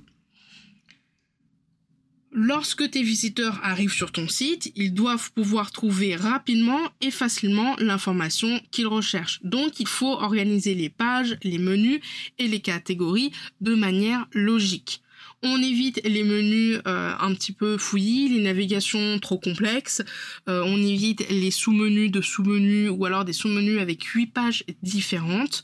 Lorsque 2.34 2.90
tes 2.90 3.04
visiteurs 3.04 3.60
arrivent 3.62 3.92
sur 3.92 4.14
ton 4.14 4.30
site, 4.30 4.72
ils 4.76 4.94
doivent 4.94 5.34
pouvoir 5.34 5.72
trouver 5.72 6.16
rapidement 6.16 6.80
et 7.02 7.12
facilement 7.12 7.76
l'information 7.78 8.62
qu'ils 8.72 8.88
recherchent. 8.88 9.42
Donc 9.44 9.82
il 9.82 9.88
faut 9.88 10.14
organiser 10.14 10.74
les 10.74 10.88
pages, 10.88 11.38
les 11.44 11.58
menus 11.58 12.00
et 12.38 12.48
les 12.48 12.62
catégories 12.62 13.34
de 13.60 13.76
manière 13.76 14.28
logique. 14.32 15.02
On 15.44 15.62
évite 15.62 16.02
les 16.04 16.24
menus 16.24 16.80
euh, 16.88 17.14
un 17.20 17.34
petit 17.34 17.52
peu 17.52 17.78
fouillis, 17.78 18.30
les 18.30 18.42
navigations 18.42 19.18
trop 19.20 19.40
complexes. 19.40 20.04
Euh, 20.48 20.62
on 20.66 20.78
évite 20.78 21.28
les 21.30 21.50
sous-menus 21.50 22.12
de 22.12 22.22
sous-menus 22.22 22.92
ou 22.92 23.06
alors 23.06 23.26
des 23.26 23.34
sous-menus 23.34 23.80
avec 23.80 24.04
huit 24.04 24.28
pages 24.28 24.64
différentes. 24.84 25.64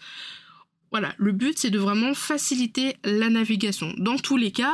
Voilà, 0.92 1.14
le 1.18 1.32
but 1.32 1.60
c'est 1.60 1.70
de 1.70 1.80
vraiment 1.80 2.14
faciliter 2.14 2.96
la 3.04 3.30
navigation. 3.30 3.94
Dans 3.98 4.18
tous 4.18 4.38
les 4.38 4.52
cas, 4.52 4.74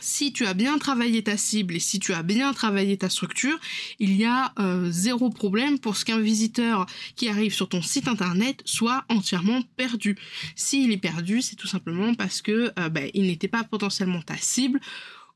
si 0.00 0.32
tu 0.32 0.46
as 0.46 0.54
bien 0.54 0.78
travaillé 0.78 1.22
ta 1.22 1.36
cible 1.36 1.76
et 1.76 1.80
si 1.80 1.98
tu 1.98 2.12
as 2.12 2.22
bien 2.22 2.52
travaillé 2.52 2.96
ta 2.96 3.08
structure, 3.08 3.58
il 3.98 4.16
y 4.16 4.24
a 4.24 4.52
euh, 4.58 4.90
zéro 4.90 5.30
problème 5.30 5.78
pour 5.78 5.96
ce 5.96 6.04
qu'un 6.04 6.20
visiteur 6.20 6.86
qui 7.16 7.28
arrive 7.28 7.52
sur 7.52 7.68
ton 7.68 7.82
site 7.82 8.08
internet 8.08 8.62
soit 8.64 9.04
entièrement 9.08 9.62
perdu. 9.76 10.16
S'il 10.56 10.92
est 10.92 10.98
perdu, 10.98 11.42
c'est 11.42 11.56
tout 11.56 11.66
simplement 11.66 12.14
parce 12.14 12.42
que 12.42 12.72
euh, 12.78 12.88
ben, 12.88 13.10
il 13.14 13.26
n'était 13.26 13.48
pas 13.48 13.64
potentiellement 13.64 14.22
ta 14.22 14.36
cible 14.36 14.80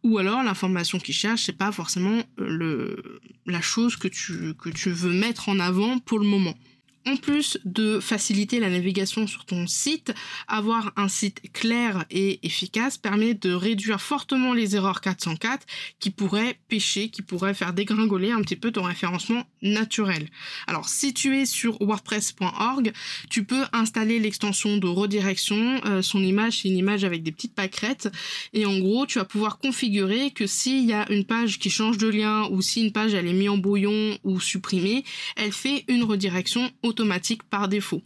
ou 0.02 0.18
alors 0.18 0.42
l'information 0.42 0.98
qu'il 0.98 1.14
cherche, 1.14 1.44
c'est 1.44 1.56
pas 1.56 1.70
forcément 1.70 2.22
le, 2.36 3.20
la 3.46 3.60
chose 3.60 3.96
que 3.96 4.08
tu, 4.08 4.54
que 4.54 4.68
tu 4.68 4.90
veux 4.90 5.12
mettre 5.12 5.48
en 5.48 5.60
avant 5.60 5.98
pour 5.98 6.18
le 6.18 6.26
moment. 6.26 6.54
En 7.04 7.16
plus 7.16 7.58
de 7.64 7.98
faciliter 7.98 8.60
la 8.60 8.70
navigation 8.70 9.26
sur 9.26 9.44
ton 9.44 9.66
site, 9.66 10.14
avoir 10.46 10.92
un 10.96 11.08
site 11.08 11.52
clair 11.52 12.04
et 12.10 12.38
efficace 12.46 12.96
permet 12.96 13.34
de 13.34 13.52
réduire 13.52 14.00
fortement 14.00 14.52
les 14.52 14.76
erreurs 14.76 15.00
404 15.00 15.66
qui 15.98 16.10
pourraient 16.10 16.58
pêcher, 16.68 17.08
qui 17.08 17.22
pourraient 17.22 17.54
faire 17.54 17.72
dégringoler 17.72 18.30
un 18.30 18.40
petit 18.42 18.54
peu 18.54 18.70
ton 18.70 18.84
référencement 18.84 19.42
naturel. 19.62 20.28
Alors 20.68 20.88
si 20.88 21.12
tu 21.12 21.36
es 21.38 21.44
sur 21.44 21.80
wordpress.org, 21.82 22.92
tu 23.28 23.44
peux 23.44 23.64
installer 23.72 24.20
l'extension 24.20 24.76
de 24.76 24.86
redirection. 24.86 25.80
Euh, 25.84 26.02
son 26.02 26.22
image, 26.22 26.62
c'est 26.62 26.68
une 26.68 26.76
image 26.76 27.02
avec 27.02 27.24
des 27.24 27.32
petites 27.32 27.54
pâquerettes. 27.54 28.12
Et 28.52 28.64
en 28.64 28.78
gros, 28.78 29.06
tu 29.06 29.18
vas 29.18 29.24
pouvoir 29.24 29.58
configurer 29.58 30.30
que 30.30 30.46
s'il 30.46 30.84
y 30.84 30.92
a 30.92 31.10
une 31.10 31.24
page 31.24 31.58
qui 31.58 31.70
change 31.70 31.98
de 31.98 32.06
lien 32.06 32.48
ou 32.50 32.62
si 32.62 32.84
une 32.84 32.92
page 32.92 33.14
elle 33.14 33.26
est 33.26 33.32
mise 33.32 33.48
en 33.48 33.58
brouillon 33.58 34.16
ou 34.22 34.38
supprimée, 34.38 35.04
elle 35.36 35.52
fait 35.52 35.84
une 35.88 36.04
redirection 36.04 36.70
automatique 36.92 37.42
par 37.42 37.68
défaut. 37.68 38.02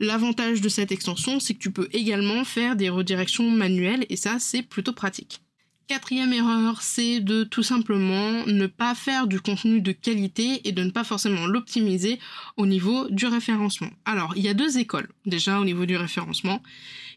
L'avantage 0.00 0.60
de 0.60 0.68
cette 0.68 0.92
extension, 0.92 1.40
c'est 1.40 1.54
que 1.54 1.58
tu 1.58 1.72
peux 1.72 1.88
également 1.92 2.44
faire 2.44 2.76
des 2.76 2.88
redirections 2.88 3.50
manuelles 3.50 4.06
et 4.10 4.16
ça, 4.16 4.38
c'est 4.38 4.62
plutôt 4.62 4.92
pratique. 4.92 5.40
Quatrième 5.88 6.34
erreur, 6.34 6.82
c'est 6.82 7.20
de 7.20 7.44
tout 7.44 7.62
simplement 7.62 8.44
ne 8.46 8.66
pas 8.66 8.94
faire 8.94 9.26
du 9.26 9.40
contenu 9.40 9.80
de 9.80 9.92
qualité 9.92 10.68
et 10.68 10.72
de 10.72 10.84
ne 10.84 10.90
pas 10.90 11.02
forcément 11.02 11.46
l'optimiser 11.46 12.18
au 12.58 12.66
niveau 12.66 13.08
du 13.08 13.24
référencement. 13.24 13.88
Alors, 14.04 14.34
il 14.36 14.42
y 14.42 14.48
a 14.48 14.54
deux 14.54 14.76
écoles 14.76 15.08
déjà 15.24 15.58
au 15.58 15.64
niveau 15.64 15.86
du 15.86 15.96
référencement. 15.96 16.62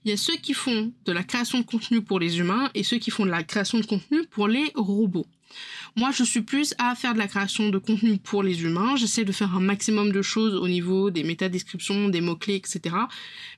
Il 0.03 0.09
y 0.09 0.13
a 0.13 0.17
ceux 0.17 0.35
qui 0.37 0.53
font 0.53 0.91
de 1.05 1.11
la 1.11 1.23
création 1.23 1.59
de 1.59 1.65
contenu 1.65 2.01
pour 2.01 2.19
les 2.19 2.39
humains 2.39 2.71
et 2.73 2.83
ceux 2.83 2.97
qui 2.97 3.11
font 3.11 3.25
de 3.25 3.31
la 3.31 3.43
création 3.43 3.79
de 3.79 3.85
contenu 3.85 4.25
pour 4.31 4.47
les 4.47 4.71
robots. 4.75 5.27
Moi, 5.97 6.11
je 6.11 6.23
suis 6.23 6.41
plus 6.41 6.73
à 6.77 6.95
faire 6.95 7.13
de 7.13 7.19
la 7.19 7.27
création 7.27 7.69
de 7.69 7.77
contenu 7.77 8.17
pour 8.17 8.43
les 8.43 8.63
humains. 8.63 8.95
J'essaie 8.95 9.25
de 9.25 9.31
faire 9.31 9.53
un 9.55 9.59
maximum 9.59 10.11
de 10.11 10.21
choses 10.21 10.55
au 10.55 10.67
niveau 10.67 11.11
des 11.11 11.23
métadescriptions, 11.23 12.07
des 12.07 12.21
mots-clés, 12.21 12.55
etc. 12.55 12.95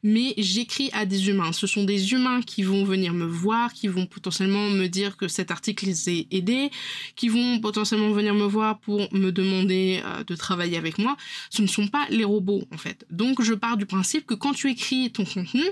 Mais 0.01 0.33
j'écris 0.37 0.89
à 0.93 1.05
des 1.05 1.29
humains. 1.29 1.51
Ce 1.51 1.67
sont 1.67 1.83
des 1.83 2.11
humains 2.11 2.41
qui 2.41 2.63
vont 2.63 2.83
venir 2.83 3.13
me 3.13 3.25
voir, 3.25 3.71
qui 3.71 3.87
vont 3.87 4.07
potentiellement 4.07 4.69
me 4.69 4.87
dire 4.87 5.15
que 5.15 5.27
cet 5.27 5.51
article 5.51 5.85
les 5.85 6.09
a 6.09 6.23
aidés, 6.31 6.71
qui 7.15 7.29
vont 7.29 7.59
potentiellement 7.59 8.11
venir 8.11 8.33
me 8.33 8.45
voir 8.45 8.79
pour 8.79 9.13
me 9.13 9.31
demander 9.31 10.01
euh, 10.03 10.23
de 10.23 10.35
travailler 10.35 10.77
avec 10.77 10.97
moi. 10.97 11.15
Ce 11.51 11.61
ne 11.61 11.67
sont 11.67 11.87
pas 11.87 12.07
les 12.09 12.23
robots, 12.23 12.63
en 12.73 12.77
fait. 12.77 13.05
Donc, 13.11 13.43
je 13.43 13.53
pars 13.53 13.77
du 13.77 13.85
principe 13.85 14.25
que 14.25 14.33
quand 14.33 14.53
tu 14.53 14.71
écris 14.71 15.11
ton 15.11 15.25
contenu, 15.25 15.63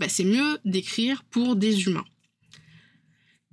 bah, 0.00 0.08
c'est 0.08 0.24
mieux 0.24 0.58
d'écrire 0.64 1.22
pour 1.24 1.56
des 1.56 1.86
humains. 1.86 2.06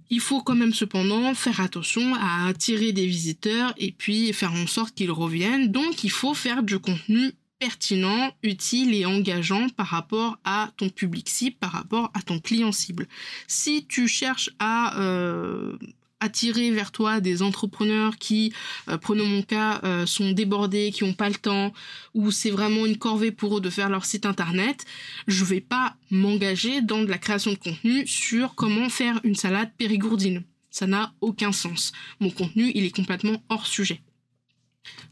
Il 0.09 0.21
faut 0.21 0.41
quand 0.41 0.55
même 0.55 0.73
cependant 0.73 1.33
faire 1.35 1.59
attention 1.59 2.15
à 2.15 2.47
attirer 2.47 2.93
des 2.93 3.05
visiteurs 3.05 3.73
et 3.77 3.91
puis 3.91 4.31
faire 4.31 4.53
en 4.53 4.65
sorte 4.65 4.95
qu'ils 4.95 5.11
reviennent. 5.11 5.69
Donc 5.69 6.05
il 6.05 6.09
faut 6.09 6.33
faire 6.33 6.63
du 6.63 6.79
contenu 6.79 7.33
pertinent, 7.59 8.31
utile 8.43 8.93
et 8.93 9.05
engageant 9.05 9.67
par 9.69 9.87
rapport 9.87 10.37
à 10.45 10.71
ton 10.77 10.89
public 10.89 11.27
cible, 11.27 11.57
par 11.59 11.71
rapport 11.71 12.11
à 12.13 12.21
ton 12.21 12.39
client 12.39 12.71
cible. 12.71 13.07
Si 13.47 13.85
tu 13.85 14.07
cherches 14.07 14.49
à 14.59 14.97
euh, 15.01 15.77
attirer 16.19 16.71
vers 16.71 16.91
toi 16.91 17.19
des 17.19 17.41
entrepreneurs 17.41 18.17
qui, 18.17 18.53
euh, 18.89 18.97
prenons 18.97 19.25
mon 19.25 19.41
cas, 19.41 19.79
euh, 19.83 20.05
sont 20.05 20.31
débordés, 20.31 20.91
qui 20.91 21.03
n'ont 21.03 21.13
pas 21.13 21.29
le 21.29 21.35
temps, 21.35 21.73
ou 22.13 22.31
c'est 22.31 22.49
vraiment 22.49 22.85
une 22.85 22.97
corvée 22.97 23.31
pour 23.31 23.57
eux 23.57 23.61
de 23.61 23.69
faire 23.69 23.89
leur 23.89 24.05
site 24.05 24.25
internet, 24.25 24.85
je 25.27 25.43
vais 25.43 25.61
pas 25.61 25.95
m'engager 26.11 26.81
dans 26.81 27.01
de 27.01 27.09
la 27.09 27.17
création 27.17 27.51
de 27.51 27.57
contenu 27.57 28.07
sur 28.07 28.55
comment 28.55 28.89
faire 28.89 29.19
une 29.23 29.35
salade 29.35 29.71
périgourdine. 29.77 30.43
Ça 30.69 30.87
n'a 30.87 31.13
aucun 31.21 31.51
sens. 31.51 31.91
Mon 32.19 32.29
contenu, 32.29 32.71
il 32.75 32.85
est 32.85 32.95
complètement 32.95 33.41
hors 33.49 33.65
sujet. 33.65 34.01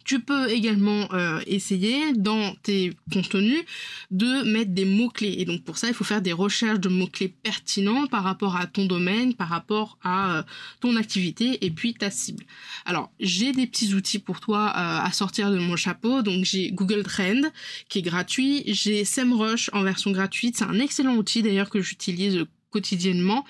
Tu 0.06 0.20
peux 0.20 0.50
également 0.50 1.12
euh, 1.14 1.42
essayer 1.48 2.14
dans 2.14 2.54
tes 2.62 2.94
contenus 3.12 3.64
de 4.12 4.44
mettre 4.44 4.72
des 4.72 4.86
mots-clés. 4.86 5.36
Et 5.40 5.46
donc 5.46 5.64
pour 5.64 5.78
ça, 5.78 5.88
il 5.88 5.94
faut 5.94 6.04
faire 6.04 6.22
des 6.22 6.32
recherches 6.32 6.80
de 6.80 6.90
mots-clés 6.90 7.28
pertinents 7.28 8.06
par 8.06 8.24
rapport 8.24 8.56
à 8.56 8.68
ton 8.68 8.86
domaine, 8.86 9.34
par 9.34 9.50
rapport 9.50 9.98
à 10.04 10.38
euh, 10.38 10.44
ton 10.80 10.96
activité 10.96 11.66
et 11.66 11.72
puis 11.72 11.96
ta 11.96 12.12
cible. 12.12 12.46
Alors, 12.86 13.12
j'ai 13.20 13.52
des 13.52 13.66
petits 13.66 13.96
outils 13.96 14.20
pour 14.20 14.40
toi 14.40 14.68
euh, 14.68 15.06
à 15.06 15.12
sortir 15.12 15.52
de 15.52 15.58
mon 15.58 15.76
chapeau. 15.76 16.22
Donc 16.22 16.46
j'ai 16.46 16.72
Google 16.72 17.04
Trend 17.04 17.42
qui 17.90 18.00
est 18.00 18.04
gratuit. 18.04 18.64
J'ai 18.68 19.06
SEMrush 19.06 19.72
en 19.74 19.82
version 19.82 20.12
gratuite. 20.12 20.56
C'est 20.58 20.66
un 20.66 20.80
excellent 20.80 21.16
outil 21.16 21.42
d'ailleurs 21.42 21.72
que 21.72 21.82
j'utilise 21.82 22.46
quotidiennement. 22.76 23.46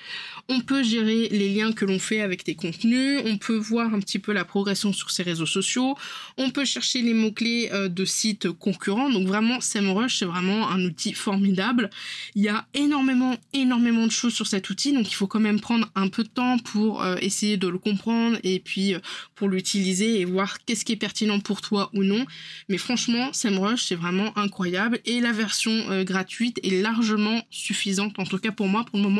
On 0.49 0.59
peut 0.59 0.83
gérer 0.83 1.29
les 1.29 1.49
liens 1.49 1.71
que 1.71 1.83
l'on 1.83 1.97
fait 1.97 2.21
avec 2.21 2.43
tes 2.43 2.53
contenus, 2.53 3.19
on 3.25 3.37
peut 3.37 3.57
voir 3.57 3.91
un 3.91 3.99
petit 3.99 4.19
peu 4.19 4.33
la 4.33 4.45
progression 4.45 4.93
sur 4.93 5.09
ses 5.09 5.23
réseaux 5.23 5.47
sociaux, 5.47 5.95
on 6.37 6.51
peut 6.51 6.65
chercher 6.65 7.01
les 7.01 7.15
mots-clés 7.15 7.69
euh, 7.73 7.89
de 7.89 8.05
sites 8.05 8.51
concurrents. 8.51 9.09
Donc 9.09 9.25
vraiment, 9.27 9.59
SEMrush, 9.61 10.19
c'est 10.19 10.25
vraiment 10.25 10.69
un 10.69 10.85
outil 10.85 11.13
formidable. 11.13 11.89
Il 12.35 12.43
y 12.43 12.49
a 12.49 12.67
énormément, 12.75 13.35
énormément 13.53 14.05
de 14.05 14.11
choses 14.11 14.35
sur 14.35 14.45
cet 14.45 14.69
outil, 14.69 14.93
donc 14.93 15.09
il 15.09 15.15
faut 15.15 15.25
quand 15.25 15.39
même 15.39 15.59
prendre 15.59 15.89
un 15.95 16.07
peu 16.07 16.21
de 16.21 16.29
temps 16.29 16.59
pour 16.59 17.01
euh, 17.01 17.15
essayer 17.21 17.57
de 17.57 17.67
le 17.67 17.79
comprendre 17.79 18.37
et 18.43 18.59
puis 18.59 18.93
euh, 18.93 18.99
pour 19.33 19.49
l'utiliser 19.49 20.19
et 20.19 20.25
voir 20.25 20.63
qu'est-ce 20.65 20.85
qui 20.85 20.93
est 20.93 20.97
pertinent 21.07 21.39
pour 21.39 21.61
toi 21.61 21.89
ou 21.95 22.03
non. 22.03 22.23
Mais 22.69 22.77
franchement, 22.77 23.33
SEMrush, 23.33 23.85
c'est 23.85 23.95
vraiment 23.95 24.37
incroyable 24.37 24.99
et 25.05 25.19
la 25.19 25.31
version 25.31 26.03
gratuite 26.03 26.59
est 26.63 26.81
largement 26.81 27.41
suffisante, 27.49 28.19
en 28.19 28.25
tout 28.25 28.37
cas 28.37 28.51
pour 28.51 28.67
moi, 28.67 28.83
pour 28.83 28.97
le 28.97 29.03
moment 29.03 29.14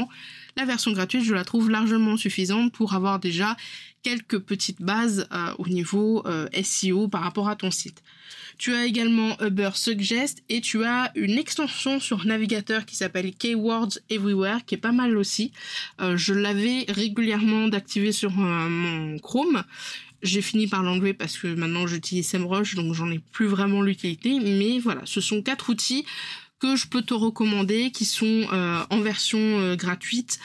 la 0.58 0.66
version 0.66 0.92
gratuite, 0.92 1.24
je 1.24 1.34
la 1.34 1.44
trouve 1.44 1.70
largement 1.70 2.16
suffisante 2.18 2.72
pour 2.72 2.94
avoir 2.94 3.20
déjà 3.20 3.58
quelques 4.04 4.40
petites 4.40 4.82
bases 4.82 5.28
euh, 5.34 5.54
au 5.58 5.68
niveau 5.68 6.24
euh, 6.28 6.48
SEO 6.64 7.08
par 7.08 7.22
rapport 7.22 7.50
à 7.50 7.56
ton 7.56 7.72
site. 7.72 8.04
Tu 8.58 8.74
as 8.74 8.86
également 8.86 9.36
Uber 9.42 9.72
Suggest 9.74 10.44
et 10.48 10.62
tu 10.62 10.86
as 10.86 11.12
une 11.16 11.38
extension 11.38 12.00
sur 12.00 12.26
navigateur 12.26 12.86
qui 12.86 12.96
s'appelle 12.96 13.34
Keywords 13.34 14.00
Everywhere 14.10 14.60
qui 14.66 14.76
est 14.76 14.80
pas 14.80 14.94
mal 14.94 15.18
aussi. 15.18 15.52
Euh, 16.00 16.16
je 16.16 16.34
l'avais 16.34 16.86
régulièrement 16.88 17.68
d'activer 17.68 18.12
sur 18.12 18.32
mon 18.32 19.20
Chrome. 19.20 19.64
J'ai 20.24 20.42
fini 20.42 20.68
par 20.68 20.84
l'enlever 20.84 21.14
parce 21.14 21.38
que 21.38 21.48
maintenant 21.48 21.86
j'utilise 21.86 22.28
SEMrush 22.28 22.76
donc 22.76 22.94
j'en 22.94 23.12
ai 23.12 23.20
plus 23.20 23.48
vraiment 23.48 23.82
l'utilité. 23.82 24.40
Mais 24.40 24.80
voilà, 24.80 25.02
ce 25.06 25.20
sont 25.20 25.42
quatre 25.42 25.70
outils 25.70 26.06
que 26.60 26.76
je 26.76 26.88
peux 26.88 27.02
te 27.02 27.14
recommander 27.14 27.92
qui 27.92 28.06
sont 28.06 28.48
euh, 28.52 28.84
en 28.90 29.02
version 29.02 29.40
euh, 29.40 29.76
gratuite 29.76 30.40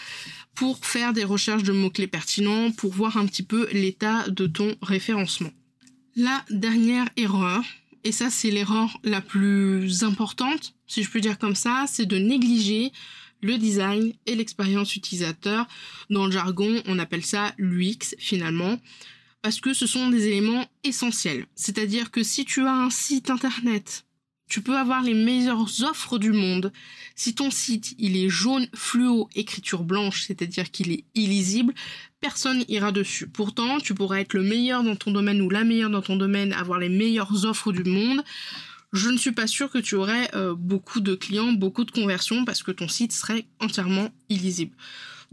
pour 0.54 0.84
faire 0.84 1.12
des 1.12 1.24
recherches 1.24 1.62
de 1.62 1.72
mots-clés 1.72 2.06
pertinents, 2.06 2.70
pour 2.72 2.92
voir 2.92 3.16
un 3.16 3.26
petit 3.26 3.42
peu 3.42 3.68
l'état 3.72 4.28
de 4.28 4.46
ton 4.46 4.74
référencement. 4.82 5.52
La 6.16 6.44
dernière 6.50 7.08
erreur, 7.16 7.62
et 8.04 8.12
ça 8.12 8.30
c'est 8.30 8.50
l'erreur 8.50 8.98
la 9.04 9.20
plus 9.20 10.02
importante, 10.02 10.74
si 10.86 11.02
je 11.02 11.10
peux 11.10 11.20
dire 11.20 11.38
comme 11.38 11.54
ça, 11.54 11.84
c'est 11.86 12.06
de 12.06 12.18
négliger 12.18 12.92
le 13.42 13.56
design 13.56 14.12
et 14.26 14.34
l'expérience 14.34 14.96
utilisateur. 14.96 15.66
Dans 16.10 16.26
le 16.26 16.32
jargon, 16.32 16.82
on 16.86 16.98
appelle 16.98 17.24
ça 17.24 17.54
l'UX 17.56 18.14
finalement, 18.18 18.78
parce 19.42 19.60
que 19.60 19.72
ce 19.72 19.86
sont 19.86 20.10
des 20.10 20.26
éléments 20.26 20.66
essentiels. 20.84 21.46
C'est-à-dire 21.54 22.10
que 22.10 22.22
si 22.22 22.44
tu 22.44 22.66
as 22.66 22.74
un 22.74 22.90
site 22.90 23.30
internet 23.30 24.04
tu 24.50 24.60
peux 24.60 24.76
avoir 24.76 25.02
les 25.02 25.14
meilleures 25.14 25.64
offres 25.84 26.18
du 26.18 26.32
monde. 26.32 26.72
Si 27.14 27.34
ton 27.34 27.50
site, 27.50 27.94
il 27.98 28.16
est 28.16 28.28
jaune 28.28 28.66
fluo, 28.74 29.30
écriture 29.34 29.84
blanche, 29.84 30.24
c'est-à-dire 30.26 30.70
qu'il 30.72 30.90
est 30.90 31.04
illisible, 31.14 31.72
personne 32.20 32.64
ira 32.68 32.90
dessus. 32.90 33.28
Pourtant, 33.28 33.78
tu 33.78 33.94
pourrais 33.94 34.22
être 34.22 34.34
le 34.34 34.42
meilleur 34.42 34.82
dans 34.82 34.96
ton 34.96 35.12
domaine 35.12 35.40
ou 35.40 35.48
la 35.48 35.62
meilleure 35.62 35.88
dans 35.88 36.02
ton 36.02 36.16
domaine, 36.16 36.52
avoir 36.52 36.80
les 36.80 36.88
meilleures 36.88 37.44
offres 37.46 37.72
du 37.72 37.88
monde. 37.88 38.22
Je 38.92 39.08
ne 39.08 39.16
suis 39.16 39.32
pas 39.32 39.46
sûre 39.46 39.70
que 39.70 39.78
tu 39.78 39.94
aurais 39.94 40.28
euh, 40.34 40.54
beaucoup 40.56 41.00
de 41.00 41.14
clients, 41.14 41.52
beaucoup 41.52 41.84
de 41.84 41.92
conversions 41.92 42.44
parce 42.44 42.64
que 42.64 42.72
ton 42.72 42.88
site 42.88 43.12
serait 43.12 43.46
entièrement 43.60 44.10
illisible. 44.28 44.74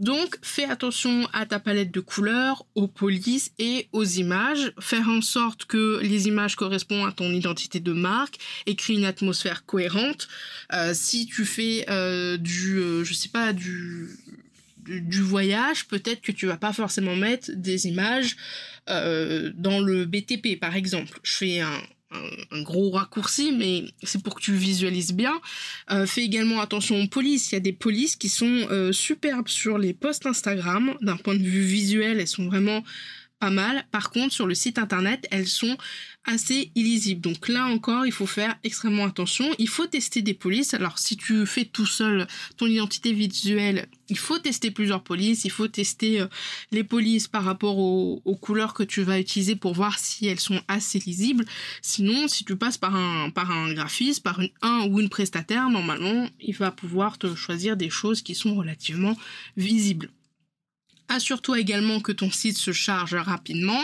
Donc 0.00 0.38
fais 0.42 0.64
attention 0.64 1.28
à 1.32 1.44
ta 1.44 1.58
palette 1.58 1.90
de 1.90 2.00
couleurs, 2.00 2.64
aux 2.74 2.86
polices 2.86 3.52
et 3.58 3.88
aux 3.92 4.04
images. 4.04 4.72
Faire 4.78 5.08
en 5.08 5.20
sorte 5.20 5.64
que 5.64 6.00
les 6.02 6.28
images 6.28 6.54
correspondent 6.54 7.08
à 7.08 7.12
ton 7.12 7.30
identité 7.32 7.80
de 7.80 7.92
marque, 7.92 8.38
écris 8.66 8.94
une 8.94 9.04
atmosphère 9.04 9.64
cohérente. 9.66 10.28
Euh, 10.72 10.94
si 10.94 11.26
tu 11.26 11.44
fais 11.44 11.84
euh, 11.90 12.36
du, 12.36 12.78
euh, 12.78 13.04
je 13.04 13.12
sais 13.14 13.28
pas, 13.28 13.52
du 13.52 14.08
du 14.88 15.20
voyage, 15.20 15.86
peut-être 15.86 16.22
que 16.22 16.32
tu 16.32 16.46
vas 16.46 16.56
pas 16.56 16.72
forcément 16.72 17.14
mettre 17.14 17.50
des 17.52 17.88
images 17.88 18.36
dans 18.86 19.80
le 19.80 20.06
BTP 20.06 20.58
par 20.58 20.76
exemple. 20.76 21.20
Je 21.22 21.34
fais 21.34 21.60
un, 21.60 21.78
un, 22.10 22.62
gros 22.62 22.90
raccourci, 22.90 23.52
mais 23.52 23.84
c'est 24.02 24.22
pour 24.22 24.34
que 24.34 24.40
tu 24.40 24.52
visualises 24.52 25.12
bien. 25.12 25.34
Euh, 25.90 26.06
fais 26.06 26.24
également 26.24 26.60
attention 26.60 27.00
aux 27.00 27.06
polices. 27.06 27.52
Il 27.52 27.54
y 27.54 27.58
a 27.58 27.60
des 27.60 27.72
polices 27.72 28.16
qui 28.16 28.28
sont 28.28 28.66
euh, 28.70 28.92
superbes 28.92 29.48
sur 29.48 29.78
les 29.78 29.92
posts 29.92 30.26
Instagram. 30.26 30.94
D'un 31.02 31.16
point 31.16 31.34
de 31.34 31.42
vue 31.42 31.62
visuel, 31.62 32.20
elles 32.20 32.28
sont 32.28 32.46
vraiment 32.46 32.82
pas 33.38 33.50
mal. 33.50 33.84
Par 33.90 34.10
contre, 34.10 34.32
sur 34.32 34.46
le 34.46 34.54
site 34.54 34.78
internet, 34.78 35.26
elles 35.30 35.46
sont 35.46 35.76
assez 36.24 36.70
illisibles. 36.74 37.20
Donc 37.20 37.48
là 37.48 37.66
encore, 37.66 38.04
il 38.04 38.12
faut 38.12 38.26
faire 38.26 38.56
extrêmement 38.64 39.06
attention. 39.06 39.48
Il 39.58 39.68
faut 39.68 39.86
tester 39.86 40.20
des 40.22 40.34
polices. 40.34 40.74
Alors 40.74 40.98
si 40.98 41.16
tu 41.16 41.46
fais 41.46 41.64
tout 41.64 41.86
seul 41.86 42.26
ton 42.56 42.66
identité 42.66 43.12
visuelle, 43.12 43.86
il 44.08 44.18
faut 44.18 44.38
tester 44.38 44.70
plusieurs 44.70 45.02
polices. 45.02 45.44
Il 45.44 45.50
faut 45.50 45.68
tester 45.68 46.20
euh, 46.20 46.26
les 46.70 46.84
polices 46.84 47.28
par 47.28 47.44
rapport 47.44 47.78
aux, 47.78 48.20
couleurs 48.40 48.74
que 48.74 48.82
tu 48.82 49.02
vas 49.02 49.18
utiliser 49.18 49.56
pour 49.56 49.74
voir 49.74 49.98
si 49.98 50.26
elles 50.26 50.40
sont 50.40 50.60
assez 50.68 50.98
lisibles. 50.98 51.44
Sinon, 51.82 52.28
si 52.28 52.44
tu 52.44 52.56
passes 52.56 52.78
par 52.78 52.94
un, 52.94 53.30
par 53.30 53.50
un 53.50 53.72
graphiste, 53.72 54.22
par 54.22 54.40
un 54.62 54.86
ou 54.88 55.00
une 55.00 55.08
prestataire, 55.08 55.70
normalement, 55.70 56.28
il 56.40 56.54
va 56.54 56.70
pouvoir 56.70 57.18
te 57.18 57.34
choisir 57.34 57.76
des 57.76 57.90
choses 57.90 58.22
qui 58.22 58.34
sont 58.34 58.54
relativement 58.54 59.16
visibles. 59.56 60.10
Assure-toi 61.08 61.60
également 61.60 62.00
que 62.00 62.12
ton 62.12 62.30
site 62.30 62.58
se 62.58 62.72
charge 62.72 63.14
rapidement 63.14 63.80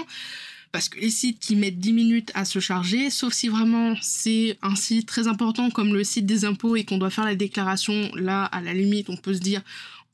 parce 0.72 0.88
que 0.88 0.98
les 0.98 1.10
sites 1.10 1.38
qui 1.38 1.54
mettent 1.54 1.78
10 1.78 1.92
minutes 1.92 2.32
à 2.34 2.44
se 2.44 2.58
charger, 2.58 3.08
sauf 3.08 3.32
si 3.32 3.48
vraiment 3.48 3.94
c'est 4.02 4.58
un 4.60 4.74
site 4.74 5.06
très 5.06 5.28
important 5.28 5.70
comme 5.70 5.94
le 5.94 6.02
site 6.02 6.26
des 6.26 6.44
impôts 6.44 6.74
et 6.74 6.84
qu'on 6.84 6.98
doit 6.98 7.10
faire 7.10 7.24
la 7.24 7.36
déclaration, 7.36 8.10
là 8.16 8.44
à 8.46 8.60
la 8.60 8.74
limite 8.74 9.08
on 9.08 9.16
peut 9.16 9.34
se 9.34 9.38
dire 9.38 9.62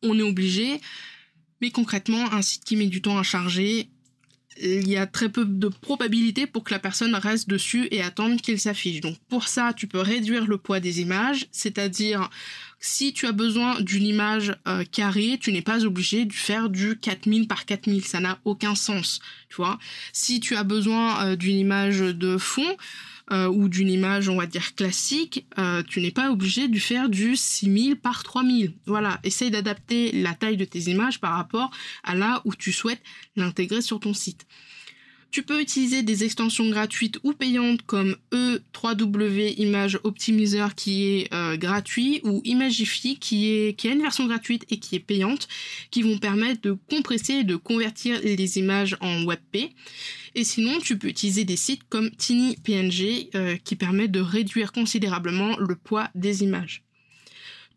on 0.03 0.19
est 0.19 0.23
obligé. 0.23 0.81
Mais 1.61 1.71
concrètement, 1.71 2.33
un 2.33 2.43
site 2.43 2.65
qui 2.65 2.77
met 2.77 2.87
du 2.87 3.03
temps 3.03 3.19
à 3.19 3.23
charger, 3.23 3.89
il 4.63 4.89
y 4.89 4.97
a 4.97 5.07
très 5.07 5.29
peu 5.29 5.45
de 5.45 5.69
probabilité 5.69 6.47
pour 6.47 6.65
que 6.65 6.73
la 6.73 6.79
personne 6.79 7.15
reste 7.15 7.49
dessus 7.49 7.89
et 7.91 8.03
attende 8.03 8.41
qu'il 8.41 8.61
s'affiche. 8.61 9.01
Donc 9.01 9.17
pour 9.29 9.49
ça, 9.49 9.73
tu 9.75 9.87
peux 9.87 10.01
réduire 10.01 10.47
le 10.47 10.59
poids 10.59 10.81
des 10.81 11.01
images, 11.01 11.47
c'est-à-dire 11.53 12.29
si 12.81 13.13
tu 13.13 13.27
as 13.27 13.33
besoin 13.33 13.79
d'une 13.81 14.07
image 14.07 14.57
euh, 14.67 14.85
carrée, 14.91 15.39
tu 15.39 15.53
n'es 15.53 15.61
pas 15.61 15.85
obligé 15.85 16.25
de 16.25 16.33
faire 16.33 16.71
du 16.71 16.99
4000 16.99 17.47
par 17.47 17.67
4000, 17.67 18.05
ça 18.07 18.21
n'a 18.21 18.39
aucun 18.45 18.75
sens, 18.75 19.21
tu. 19.51 19.61
Si 20.13 20.41
tu 20.41 20.57
as 20.57 20.65
besoin 20.65 21.27
euh, 21.27 21.37
d'une 21.37 21.59
image 21.59 22.01
de 22.01 22.39
fond, 22.39 22.77
euh, 23.33 23.47
ou 23.47 23.69
d'une 23.69 23.91
image, 23.91 24.29
on 24.29 24.37
va 24.37 24.47
dire, 24.47 24.75
classique, 24.75 25.47
tu 25.89 26.01
n'es 26.01 26.11
pas 26.11 26.33
obligé 26.33 26.67
de 26.67 26.79
faire 26.81 27.09
du 27.09 27.37
6000 27.37 27.95
par 27.95 28.25
3000. 28.25 28.73
Voilà, 28.87 29.21
essaye 29.23 29.53
d'adapter 29.53 30.11
la 30.11 30.35
taille 30.35 30.57
de 30.57 30.65
tes 30.65 30.91
images 30.91 31.21
par 31.21 31.35
rapport 31.37 31.71
à 32.03 32.17
là 32.17 32.43
où 32.45 32.57
tu 32.57 32.73
souhaites 32.73 33.03
l'intégrer 33.37 33.83
sur 33.83 34.01
ton 34.01 34.15
site. 34.15 34.47
Tu 35.31 35.45
peux 35.45 35.61
utiliser 35.61 36.03
des 36.03 36.25
extensions 36.25 36.69
gratuites 36.71 37.21
ou 37.23 37.33
payantes 37.33 37.83
comme 37.83 38.17
E3W 38.33 39.55
Image 39.59 40.01
Optimizer 40.03 40.75
qui 40.75 41.05
est 41.05 41.33
euh, 41.33 41.57
gratuit 41.57 42.21
ou 42.25 42.43
Imagify 42.45 43.17
qui, 43.17 43.51
est, 43.51 43.79
qui 43.79 43.89
a 43.89 43.93
une 43.93 44.03
version 44.03 44.27
gratuite 44.27 44.65
et 44.71 44.79
qui 44.79 44.97
est 44.97 45.01
payante 45.01 45.47
qui 45.93 46.03
vont 46.03 46.19
permettre 46.19 46.63
de 46.63 46.77
compresser 46.91 47.35
et 47.35 47.45
de 47.45 47.55
convertir 47.55 48.21
les 48.25 48.59
images 48.59 48.97
en 49.01 49.25
WebP. 49.25 49.71
Et 50.35 50.45
sinon, 50.45 50.81
tu 50.81 50.99
peux 50.99 51.09
utiliser 51.09 51.45
des 51.45 51.57
sites 51.57 51.83
comme 51.89 52.11
TinyPNG 52.11 53.31
euh, 53.35 53.57
qui 53.63 53.77
permettent 53.77 54.13
de 54.13 54.21
réduire 54.21 54.73
considérablement 54.73 55.57
le 55.59 55.77
poids 55.77 56.09
des 56.15 56.43
images. 56.43 56.83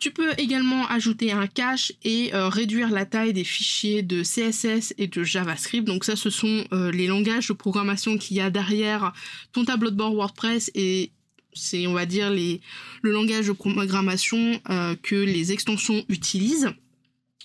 Tu 0.04 0.12
peux 0.12 0.34
également 0.38 0.86
ajouter 0.90 1.32
un 1.32 1.48
cache 1.48 1.94
et 2.04 2.34
euh, 2.34 2.50
réduire 2.50 2.90
la 2.90 3.06
taille 3.06 3.32
des 3.32 3.46
fichiers 3.46 4.02
de 4.04 4.22
CSS 4.22 4.94
et 4.98 5.08
de 5.08 5.24
JavaScript. 5.24 5.88
Donc 5.88 6.04
ça, 6.04 6.18
ce 6.18 6.30
sont 6.30 6.66
euh, 6.74 6.92
les 6.92 7.08
langages 7.08 7.48
de 7.48 7.54
programmation 7.54 8.18
qu'il 8.18 8.36
y 8.36 8.42
a 8.42 8.50
derrière 8.50 9.14
ton 9.54 9.64
tableau 9.64 9.92
de 9.92 9.96
bord 9.96 10.14
WordPress 10.14 10.70
et 10.76 11.14
c'est, 11.54 11.88
on 11.88 11.94
va 11.94 12.06
dire, 12.06 12.30
le 12.32 12.60
langage 13.12 13.48
de 13.48 13.54
programmation 13.54 14.60
euh, 14.70 14.98
que 15.02 15.16
les 15.16 15.54
extensions 15.54 16.04
utilisent. 16.10 16.72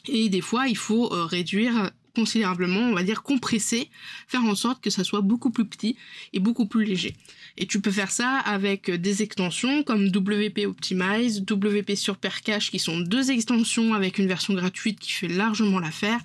Et 0.09 0.29
des 0.29 0.41
fois, 0.41 0.67
il 0.67 0.77
faut 0.77 1.11
réduire 1.11 1.93
considérablement, 2.15 2.81
on 2.81 2.95
va 2.95 3.03
dire 3.03 3.23
compresser, 3.23 3.91
faire 4.27 4.45
en 4.45 4.55
sorte 4.55 4.83
que 4.83 4.91
ça 4.91 5.05
soit 5.05 5.21
beaucoup 5.21 5.51
plus 5.51 5.65
petit 5.65 5.97
et 6.33 6.41
beaucoup 6.41 6.67
plus 6.67 6.85
léger. 6.85 7.15
Et 7.57 7.67
tu 7.67 7.81
peux 7.81 7.91
faire 7.91 8.11
ça 8.11 8.39
avec 8.39 8.91
des 8.91 9.23
extensions 9.23 9.83
comme 9.83 10.09
WP 10.09 10.67
Optimize, 10.67 11.43
WP 11.43 11.95
Super 11.95 12.43
Cache 12.43 12.71
qui 12.71 12.79
sont 12.79 12.99
deux 12.99 13.31
extensions 13.31 13.95
avec 13.95 14.19
une 14.19 14.27
version 14.27 14.55
gratuite 14.55 15.01
qui 15.01 15.13
fait 15.13 15.29
largement 15.29 15.79
l'affaire. 15.79 16.21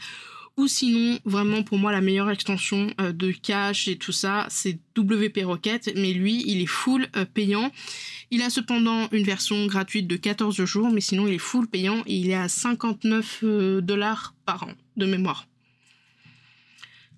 Ou 0.56 0.68
sinon, 0.68 1.18
vraiment 1.26 1.64
pour 1.64 1.80
moi 1.80 1.92
la 1.92 2.02
meilleure 2.02 2.30
extension 2.30 2.92
euh, 3.02 3.12
de 3.12 3.32
cache 3.32 3.88
et 3.88 3.96
tout 3.96 4.12
ça, 4.12 4.46
c'est 4.50 4.78
WP 4.96 5.40
Rocket, 5.44 5.92
mais 5.96 6.14
lui, 6.14 6.44
il 6.46 6.62
est 6.62 6.68
full 6.68 7.08
euh, 7.16 7.26
payant. 7.26 7.72
Il 8.30 8.44
a 8.44 8.52
cependant 8.52 9.08
une 9.12 9.24
version 9.24 9.66
gratuite 9.66 10.06
de 10.06 10.16
14 10.16 10.64
jours, 10.66 10.92
mais 10.92 11.02
sinon 11.02 11.28
il 11.28 11.34
est 11.34 11.40
full 11.40 11.68
payant 11.68 12.04
et 12.06 12.16
il 12.16 12.30
est 12.30 12.36
à 12.36 12.50
59 12.50 13.40
euh, 13.44 13.82
dollars 13.82 14.36
par 14.46 14.64
an 14.64 14.74
de 14.96 15.08
mémoire. 15.08 15.48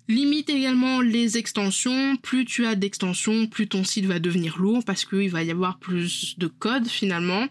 Limite 0.08 0.50
également 0.50 1.00
les 1.00 1.36
extensions. 1.36 2.16
Plus 2.16 2.44
tu 2.44 2.64
as 2.66 2.76
d'extensions, 2.76 3.46
plus 3.46 3.66
ton 3.66 3.82
site 3.82 4.06
va 4.06 4.18
devenir 4.18 4.58
lourd 4.58 4.84
parce 4.84 5.04
qu'il 5.04 5.30
va 5.30 5.42
y 5.42 5.50
avoir 5.50 5.78
plus 5.78 6.38
de 6.38 6.46
code 6.46 6.86
finalement. 6.86 7.46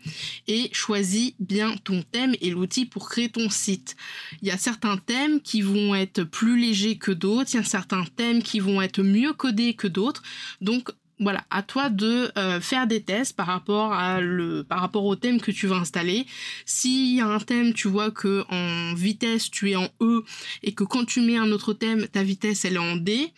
Et 0.48 0.70
choisis 0.72 1.34
bien 1.40 1.76
ton 1.84 2.04
thème 2.04 2.36
et 2.40 2.50
l'outil 2.50 2.86
pour 2.86 3.10
créer 3.10 3.30
ton 3.30 3.50
site. 3.50 3.98
Il 4.42 4.48
y 4.48 4.52
a 4.52 4.58
certains 4.58 4.98
thèmes 4.98 5.42
qui 5.42 5.62
vont 5.62 5.96
être 5.96 6.24
plus 6.24 6.58
légers 6.60 6.98
que 6.98 7.12
d'autres. 7.12 7.52
Il 7.54 7.58
y 7.58 7.60
a 7.60 7.64
certains 7.64 8.06
thèmes 8.16 8.42
qui 8.42 8.60
vont 8.60 8.82
être 8.82 9.02
mieux 9.02 9.34
codés 9.34 9.74
que 9.74 9.88
d'autres. 9.88 10.24
Donc 10.62 10.92
voilà, 11.20 11.46
à 11.50 11.64
toi 11.64 11.90
de 11.90 12.32
euh, 12.38 12.60
faire 12.60 12.88
des 12.88 13.02
tests 13.02 13.36
par 13.36 13.48
rapport 13.48 15.06
au 15.06 15.16
thème 15.16 15.40
que 15.40 15.52
tu 15.52 15.68
vas 15.68 15.78
installer. 15.78 16.26
S'il 16.66 17.16
y 17.16 17.22
a 17.22 17.28
un 17.28 17.40
thème, 17.40 17.74
tu 17.74 17.88
vois 17.88 18.12
que 18.12 18.44
en 18.50 18.94
vitesse 18.96 19.50
tu 19.50 19.72
es 19.72 19.76
en 19.76 19.90
E 20.02 20.26
et 20.64 20.74
que 20.74 20.84
quand 20.84 21.06
tu 21.06 21.22
mets 21.22 21.38
un 21.38 21.52
autre 21.52 21.74
thème, 21.74 22.08
ta 22.08 22.24
vitesse 22.24 22.66
elle 22.66 22.76
est 22.76 22.80
en 22.80 22.98
D, 22.98 23.32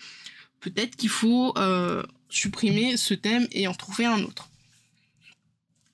peut-être 0.60 0.96
qu'il 0.96 1.10
faut 1.10 1.54
euh, 1.58 2.02
supprimer 2.30 2.98
ce 2.98 3.14
thème 3.14 3.48
et 3.52 3.68
en 3.68 3.74
trouver 3.74 4.06
un 4.06 4.24
autre. 4.24 4.50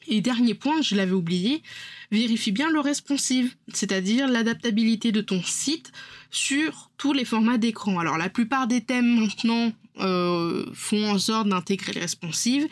Et 0.08 0.22
dernier 0.22 0.54
point, 0.54 0.82
je 0.82 0.96
l'avais 0.96 1.14
oublié, 1.14 1.64
vérifie 2.12 2.52
bien 2.52 2.70
le 2.70 2.82
responsive, 2.82 3.56
c'est-à-dire 3.74 4.28
l'adaptabilité 4.28 5.12
de 5.14 5.22
ton 5.22 5.42
site 5.42 5.92
sur 6.30 6.92
tous 6.98 7.14
les 7.14 7.24
formats 7.26 7.58
d'écran. 7.58 8.00
Alors 8.00 8.18
la 8.18 8.30
plupart 8.30 8.68
des 8.68 8.82
thèmes 8.82 9.20
maintenant 9.20 9.72
euh, 10.00 10.66
font 10.74 11.10
en 11.10 11.20
sorte 11.20 11.48
d'intégrer 11.48 11.94
le 11.94 12.02
responsive. 12.02 12.68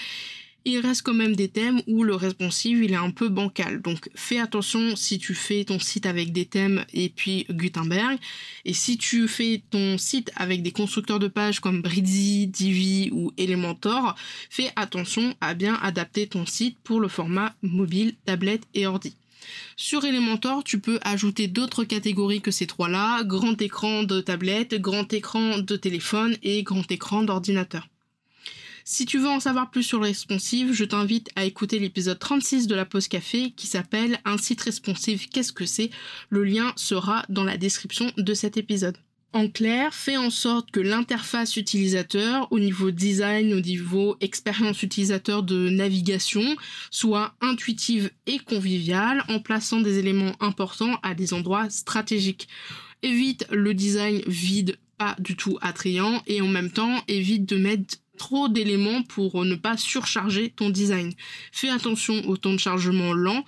Il 0.64 0.78
reste 0.80 1.02
quand 1.02 1.16
même 1.16 1.36
des 1.36 1.48
thèmes 1.48 1.82
où 1.88 2.04
le 2.04 2.14
responsive 2.14 2.84
il 2.84 2.92
est 2.92 2.96
un 2.96 3.10
peu 3.10 3.30
bancal. 3.30 3.82
Donc 3.82 4.10
fais 4.14 4.38
attention 4.38 4.96
si 4.96 5.18
tu 5.18 5.34
fais 5.34 5.64
ton 5.64 5.80
site 5.80 6.06
avec 6.06 6.32
des 6.32 6.46
thèmes 6.46 6.86
et 6.94 7.10
puis 7.10 7.48
Gutenberg. 7.50 8.20
Et 8.66 8.74
si 8.74 8.98
tu 9.00 9.28
fais 9.28 9.64
ton 9.72 9.98
site 9.98 10.32
avec 10.36 10.62
des 10.62 10.72
constructeurs 10.72 11.18
de 11.18 11.28
pages 11.28 11.62
comme 11.62 11.82
Bridzi, 11.82 12.46
Divi 12.46 13.10
ou 13.12 13.32
Elementor, 13.38 14.16
fais 14.52 14.72
attention 14.76 15.34
à 15.42 15.56
bien 15.56 15.80
adapter 15.82 16.28
ton 16.28 16.46
site 16.46 16.78
pour 16.84 17.00
le 17.00 17.08
format 17.08 17.56
mobile, 17.64 18.14
tablette 18.26 18.64
et 18.76 18.86
ordi. 18.86 19.16
Sur 19.76 20.06
Elementor, 20.06 20.64
tu 20.64 20.80
peux 20.80 21.00
ajouter 21.02 21.48
d'autres 21.48 21.84
catégories 21.84 22.42
que 22.42 22.52
ces 22.52 22.68
trois-là, 22.68 23.24
grand 23.24 23.62
écran 23.62 24.04
de 24.04 24.22
tablette, 24.22 24.76
grand 24.76 25.12
écran 25.14 25.60
de 25.60 25.76
téléphone 25.76 26.36
et 26.44 26.64
grand 26.64 26.90
écran 26.92 27.24
d'ordinateur. 27.24 27.88
Si 28.84 29.06
tu 29.06 29.20
veux 29.20 29.30
en 29.30 29.40
savoir 29.40 29.70
plus 29.70 29.84
sur 29.84 30.00
le 30.00 30.06
responsive, 30.06 30.74
je 30.74 30.86
t'invite 30.86 31.30
à 31.36 31.46
écouter 31.46 31.80
l'épisode 31.80 32.18
36 32.18 32.68
de 32.68 32.76
la 32.76 32.86
pause 32.86 33.08
café 33.08 33.52
qui 33.52 33.68
s'appelle 33.68 34.20
Un 34.26 34.38
site 34.38 34.62
responsive, 34.62 35.30
qu'est-ce 35.30 35.54
que 35.54 35.66
c'est? 35.66 35.92
Le 36.30 36.44
lien 36.44 36.74
sera 36.76 37.24
dans 37.30 37.44
la 37.44 37.58
description 37.58 38.12
de 38.18 38.34
cet 38.34 38.58
épisode. 38.58 38.98
En 39.34 39.48
clair, 39.48 39.94
fais 39.94 40.18
en 40.18 40.30
sorte 40.30 40.72
que 40.72 40.82
l'interface 40.82 41.56
utilisateur, 41.56 42.52
au 42.52 42.60
niveau 42.60 42.92
design, 42.92 43.54
au 43.54 43.62
niveau 43.62 44.18
expérience 44.20 44.84
utilisateur 44.84 45.42
de 45.42 45.70
navigation, 45.70 46.44
soit 46.90 47.34
intuitive 47.40 48.12
et 48.26 48.40
conviviale 48.40 49.24
en 49.30 49.40
plaçant 49.40 49.80
des 49.80 50.00
éléments 50.00 50.36
importants 50.42 51.00
à 51.02 51.16
des 51.16 51.34
endroits 51.34 51.70
stratégiques. 51.70 52.50
Évite 53.04 53.48
le 53.52 53.74
design 53.74 54.22
vide, 54.28 54.78
pas 54.98 55.16
du 55.18 55.38
tout 55.38 55.58
attrayant, 55.62 56.22
et 56.28 56.42
en 56.42 56.48
même 56.48 56.70
temps, 56.70 57.02
évite 57.08 57.46
de 57.46 57.56
mettre 57.56 58.00
trop 58.22 58.48
d'éléments 58.48 59.02
pour 59.02 59.44
ne 59.46 59.56
pas 59.56 59.78
surcharger 59.78 60.54
ton 60.56 60.70
design. 60.70 61.12
Fais 61.52 61.70
attention 61.70 62.22
au 62.28 62.38
temps 62.38 62.54
de 62.54 62.60
chargement 62.60 63.14
lent 63.14 63.44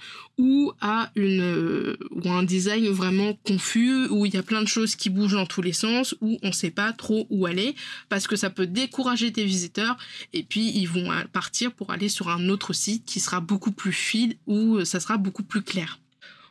à 0.82 1.12
euh, 1.16 1.96
ou 2.10 2.32
un 2.32 2.42
design 2.42 2.88
vraiment 2.88 3.36
confus 3.46 4.08
où 4.10 4.26
il 4.26 4.34
y 4.34 4.38
a 4.38 4.42
plein 4.42 4.64
de 4.64 4.68
choses 4.68 4.96
qui 4.96 5.12
bougent 5.12 5.34
dans 5.34 5.46
tous 5.46 5.62
les 5.62 5.74
sens 5.74 6.16
où 6.22 6.40
on 6.42 6.52
sait 6.52 6.72
pas 6.72 6.92
trop 6.92 7.28
où 7.30 7.46
aller 7.46 7.76
parce 8.10 8.26
que 8.26 8.36
ça 8.36 8.50
peut 8.50 8.66
décourager 8.66 9.32
tes 9.32 9.46
visiteurs 9.46 9.96
et 10.34 10.42
puis 10.42 10.72
ils 10.76 10.88
vont 10.88 11.08
partir 11.32 11.72
pour 11.72 11.92
aller 11.92 12.10
sur 12.10 12.30
un 12.30 12.50
autre 12.50 12.74
site 12.74 13.06
qui 13.06 13.20
sera 13.20 13.42
beaucoup 13.42 13.72
plus 13.72 13.94
fluide 13.94 14.36
ou 14.48 14.84
ça 14.86 15.00
sera 15.00 15.18
beaucoup 15.18 15.44
plus 15.44 15.62
clair. 15.62 16.00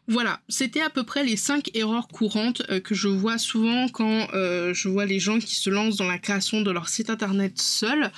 Voilà, 0.09 0.41
c'était 0.49 0.81
à 0.81 0.91
peu 0.91 1.05
près 1.05 1.23
les 1.23 1.37
5 1.37 1.71
erreurs 1.75 2.09
courantes 2.09 2.63
euh, 2.71 2.81
que 2.81 2.95
je 2.95 3.07
vois 3.07 3.39
souvent 3.39 3.89
quand 3.89 4.29
euh, 4.35 4.75
je 4.75 4.89
vois 4.89 5.07
les 5.07 5.21
gens 5.21 5.39
qui 5.39 5.55
se 5.55 5.71
lancent 5.71 5.97
dans 5.97 6.09
la 6.09 6.19
création 6.19 6.61
de 6.61 6.71
leur 6.73 6.89
site 6.89 7.09
internet 7.09 7.61
seuls. 7.61 8.11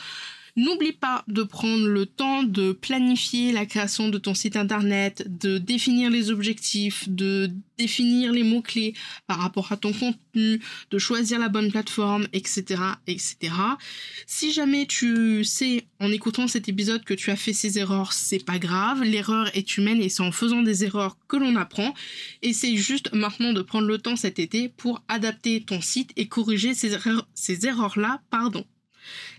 N'oublie 0.56 0.92
pas 0.92 1.24
de 1.26 1.42
prendre 1.42 1.88
le 1.88 2.06
temps 2.06 2.44
de 2.44 2.70
planifier 2.70 3.50
la 3.50 3.66
création 3.66 4.08
de 4.08 4.18
ton 4.18 4.34
site 4.34 4.54
internet, 4.54 5.26
de 5.26 5.58
définir 5.58 6.10
les 6.10 6.30
objectifs, 6.30 7.08
de 7.08 7.50
définir 7.76 8.30
les 8.30 8.44
mots-clés 8.44 8.94
par 9.26 9.40
rapport 9.40 9.72
à 9.72 9.76
ton 9.76 9.92
contenu, 9.92 10.60
de 10.92 10.98
choisir 10.98 11.40
la 11.40 11.48
bonne 11.48 11.72
plateforme, 11.72 12.28
etc., 12.32 12.80
etc. 13.08 13.52
Si 14.28 14.52
jamais 14.52 14.86
tu 14.86 15.42
sais, 15.42 15.88
en 15.98 16.12
écoutant 16.12 16.46
cet 16.46 16.68
épisode, 16.68 17.02
que 17.02 17.14
tu 17.14 17.32
as 17.32 17.36
fait 17.36 17.52
ces 17.52 17.80
erreurs, 17.80 18.12
c'est 18.12 18.44
pas 18.44 18.60
grave. 18.60 19.02
L'erreur 19.02 19.50
est 19.56 19.76
humaine 19.76 20.00
et 20.00 20.08
c'est 20.08 20.22
en 20.22 20.30
faisant 20.30 20.62
des 20.62 20.84
erreurs 20.84 21.18
que 21.26 21.36
l'on 21.36 21.56
apprend. 21.56 21.94
Essaye 22.42 22.76
juste 22.76 23.12
maintenant 23.12 23.52
de 23.52 23.62
prendre 23.62 23.88
le 23.88 23.98
temps 23.98 24.14
cet 24.14 24.38
été 24.38 24.68
pour 24.68 25.02
adapter 25.08 25.64
ton 25.64 25.80
site 25.80 26.12
et 26.14 26.28
corriger 26.28 26.74
ces 26.74 26.92
erreurs, 26.92 27.26
ces 27.34 27.66
erreurs-là, 27.66 28.22
pardon. 28.30 28.64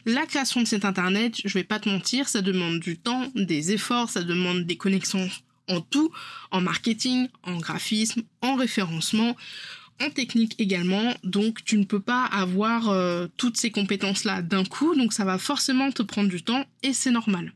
La 0.05 0.25
création 0.25 0.61
de 0.61 0.67
site 0.67 0.85
internet, 0.85 1.35
je 1.43 1.53
vais 1.53 1.63
pas 1.63 1.79
te 1.79 1.89
mentir, 1.89 2.27
ça 2.29 2.41
demande 2.41 2.79
du 2.79 2.97
temps, 2.97 3.31
des 3.35 3.71
efforts, 3.71 4.09
ça 4.09 4.23
demande 4.23 4.65
des 4.65 4.77
connexions 4.77 5.29
en 5.67 5.81
tout, 5.81 6.11
en 6.51 6.61
marketing, 6.61 7.27
en 7.43 7.57
graphisme, 7.57 8.21
en 8.41 8.55
référencement, 8.55 9.35
en 10.01 10.09
technique 10.09 10.55
également. 10.59 11.13
Donc 11.23 11.63
tu 11.63 11.77
ne 11.77 11.85
peux 11.85 11.99
pas 11.99 12.25
avoir 12.25 12.89
euh, 12.89 13.27
toutes 13.37 13.57
ces 13.57 13.71
compétences-là 13.71 14.41
d'un 14.41 14.65
coup, 14.65 14.95
donc 14.95 15.13
ça 15.13 15.25
va 15.25 15.37
forcément 15.37 15.91
te 15.91 16.03
prendre 16.03 16.29
du 16.29 16.43
temps 16.43 16.65
et 16.83 16.93
c'est 16.93 17.11
normal. 17.11 17.53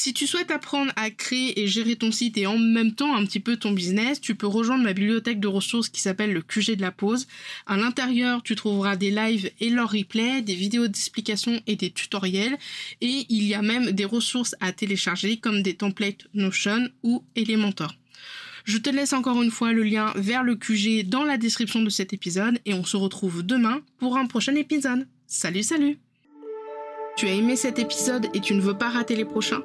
Si 0.00 0.14
tu 0.14 0.28
souhaites 0.28 0.52
apprendre 0.52 0.92
à 0.94 1.10
créer 1.10 1.60
et 1.60 1.66
gérer 1.66 1.96
ton 1.96 2.12
site 2.12 2.38
et 2.38 2.46
en 2.46 2.56
même 2.56 2.94
temps 2.94 3.16
un 3.16 3.26
petit 3.26 3.40
peu 3.40 3.56
ton 3.56 3.72
business, 3.72 4.20
tu 4.20 4.36
peux 4.36 4.46
rejoindre 4.46 4.84
ma 4.84 4.92
bibliothèque 4.92 5.40
de 5.40 5.48
ressources 5.48 5.88
qui 5.88 6.00
s'appelle 6.00 6.32
le 6.32 6.40
QG 6.40 6.76
de 6.76 6.82
la 6.82 6.92
pause. 6.92 7.26
À 7.66 7.76
l'intérieur, 7.76 8.44
tu 8.44 8.54
trouveras 8.54 8.94
des 8.94 9.10
lives 9.10 9.50
et 9.58 9.70
leurs 9.70 9.90
replays, 9.90 10.40
des 10.40 10.54
vidéos 10.54 10.86
d'explication 10.86 11.60
et 11.66 11.74
des 11.74 11.90
tutoriels. 11.90 12.56
Et 13.00 13.26
il 13.28 13.42
y 13.42 13.54
a 13.54 13.60
même 13.60 13.90
des 13.90 14.04
ressources 14.04 14.54
à 14.60 14.70
télécharger 14.70 15.38
comme 15.38 15.62
des 15.62 15.74
templates 15.74 16.28
Notion 16.32 16.88
ou 17.02 17.24
Elementor. 17.34 17.92
Je 18.66 18.78
te 18.78 18.90
laisse 18.90 19.12
encore 19.12 19.42
une 19.42 19.50
fois 19.50 19.72
le 19.72 19.82
lien 19.82 20.12
vers 20.14 20.44
le 20.44 20.54
QG 20.54 21.08
dans 21.08 21.24
la 21.24 21.38
description 21.38 21.82
de 21.82 21.90
cet 21.90 22.12
épisode 22.12 22.60
et 22.66 22.72
on 22.72 22.84
se 22.84 22.96
retrouve 22.96 23.42
demain 23.42 23.80
pour 23.98 24.16
un 24.16 24.26
prochain 24.26 24.54
épisode. 24.54 25.08
Salut 25.26 25.64
salut 25.64 25.98
Tu 27.16 27.26
as 27.26 27.32
aimé 27.32 27.56
cet 27.56 27.80
épisode 27.80 28.28
et 28.32 28.40
tu 28.40 28.54
ne 28.54 28.60
veux 28.60 28.78
pas 28.78 28.90
rater 28.90 29.16
les 29.16 29.24
prochains? 29.24 29.64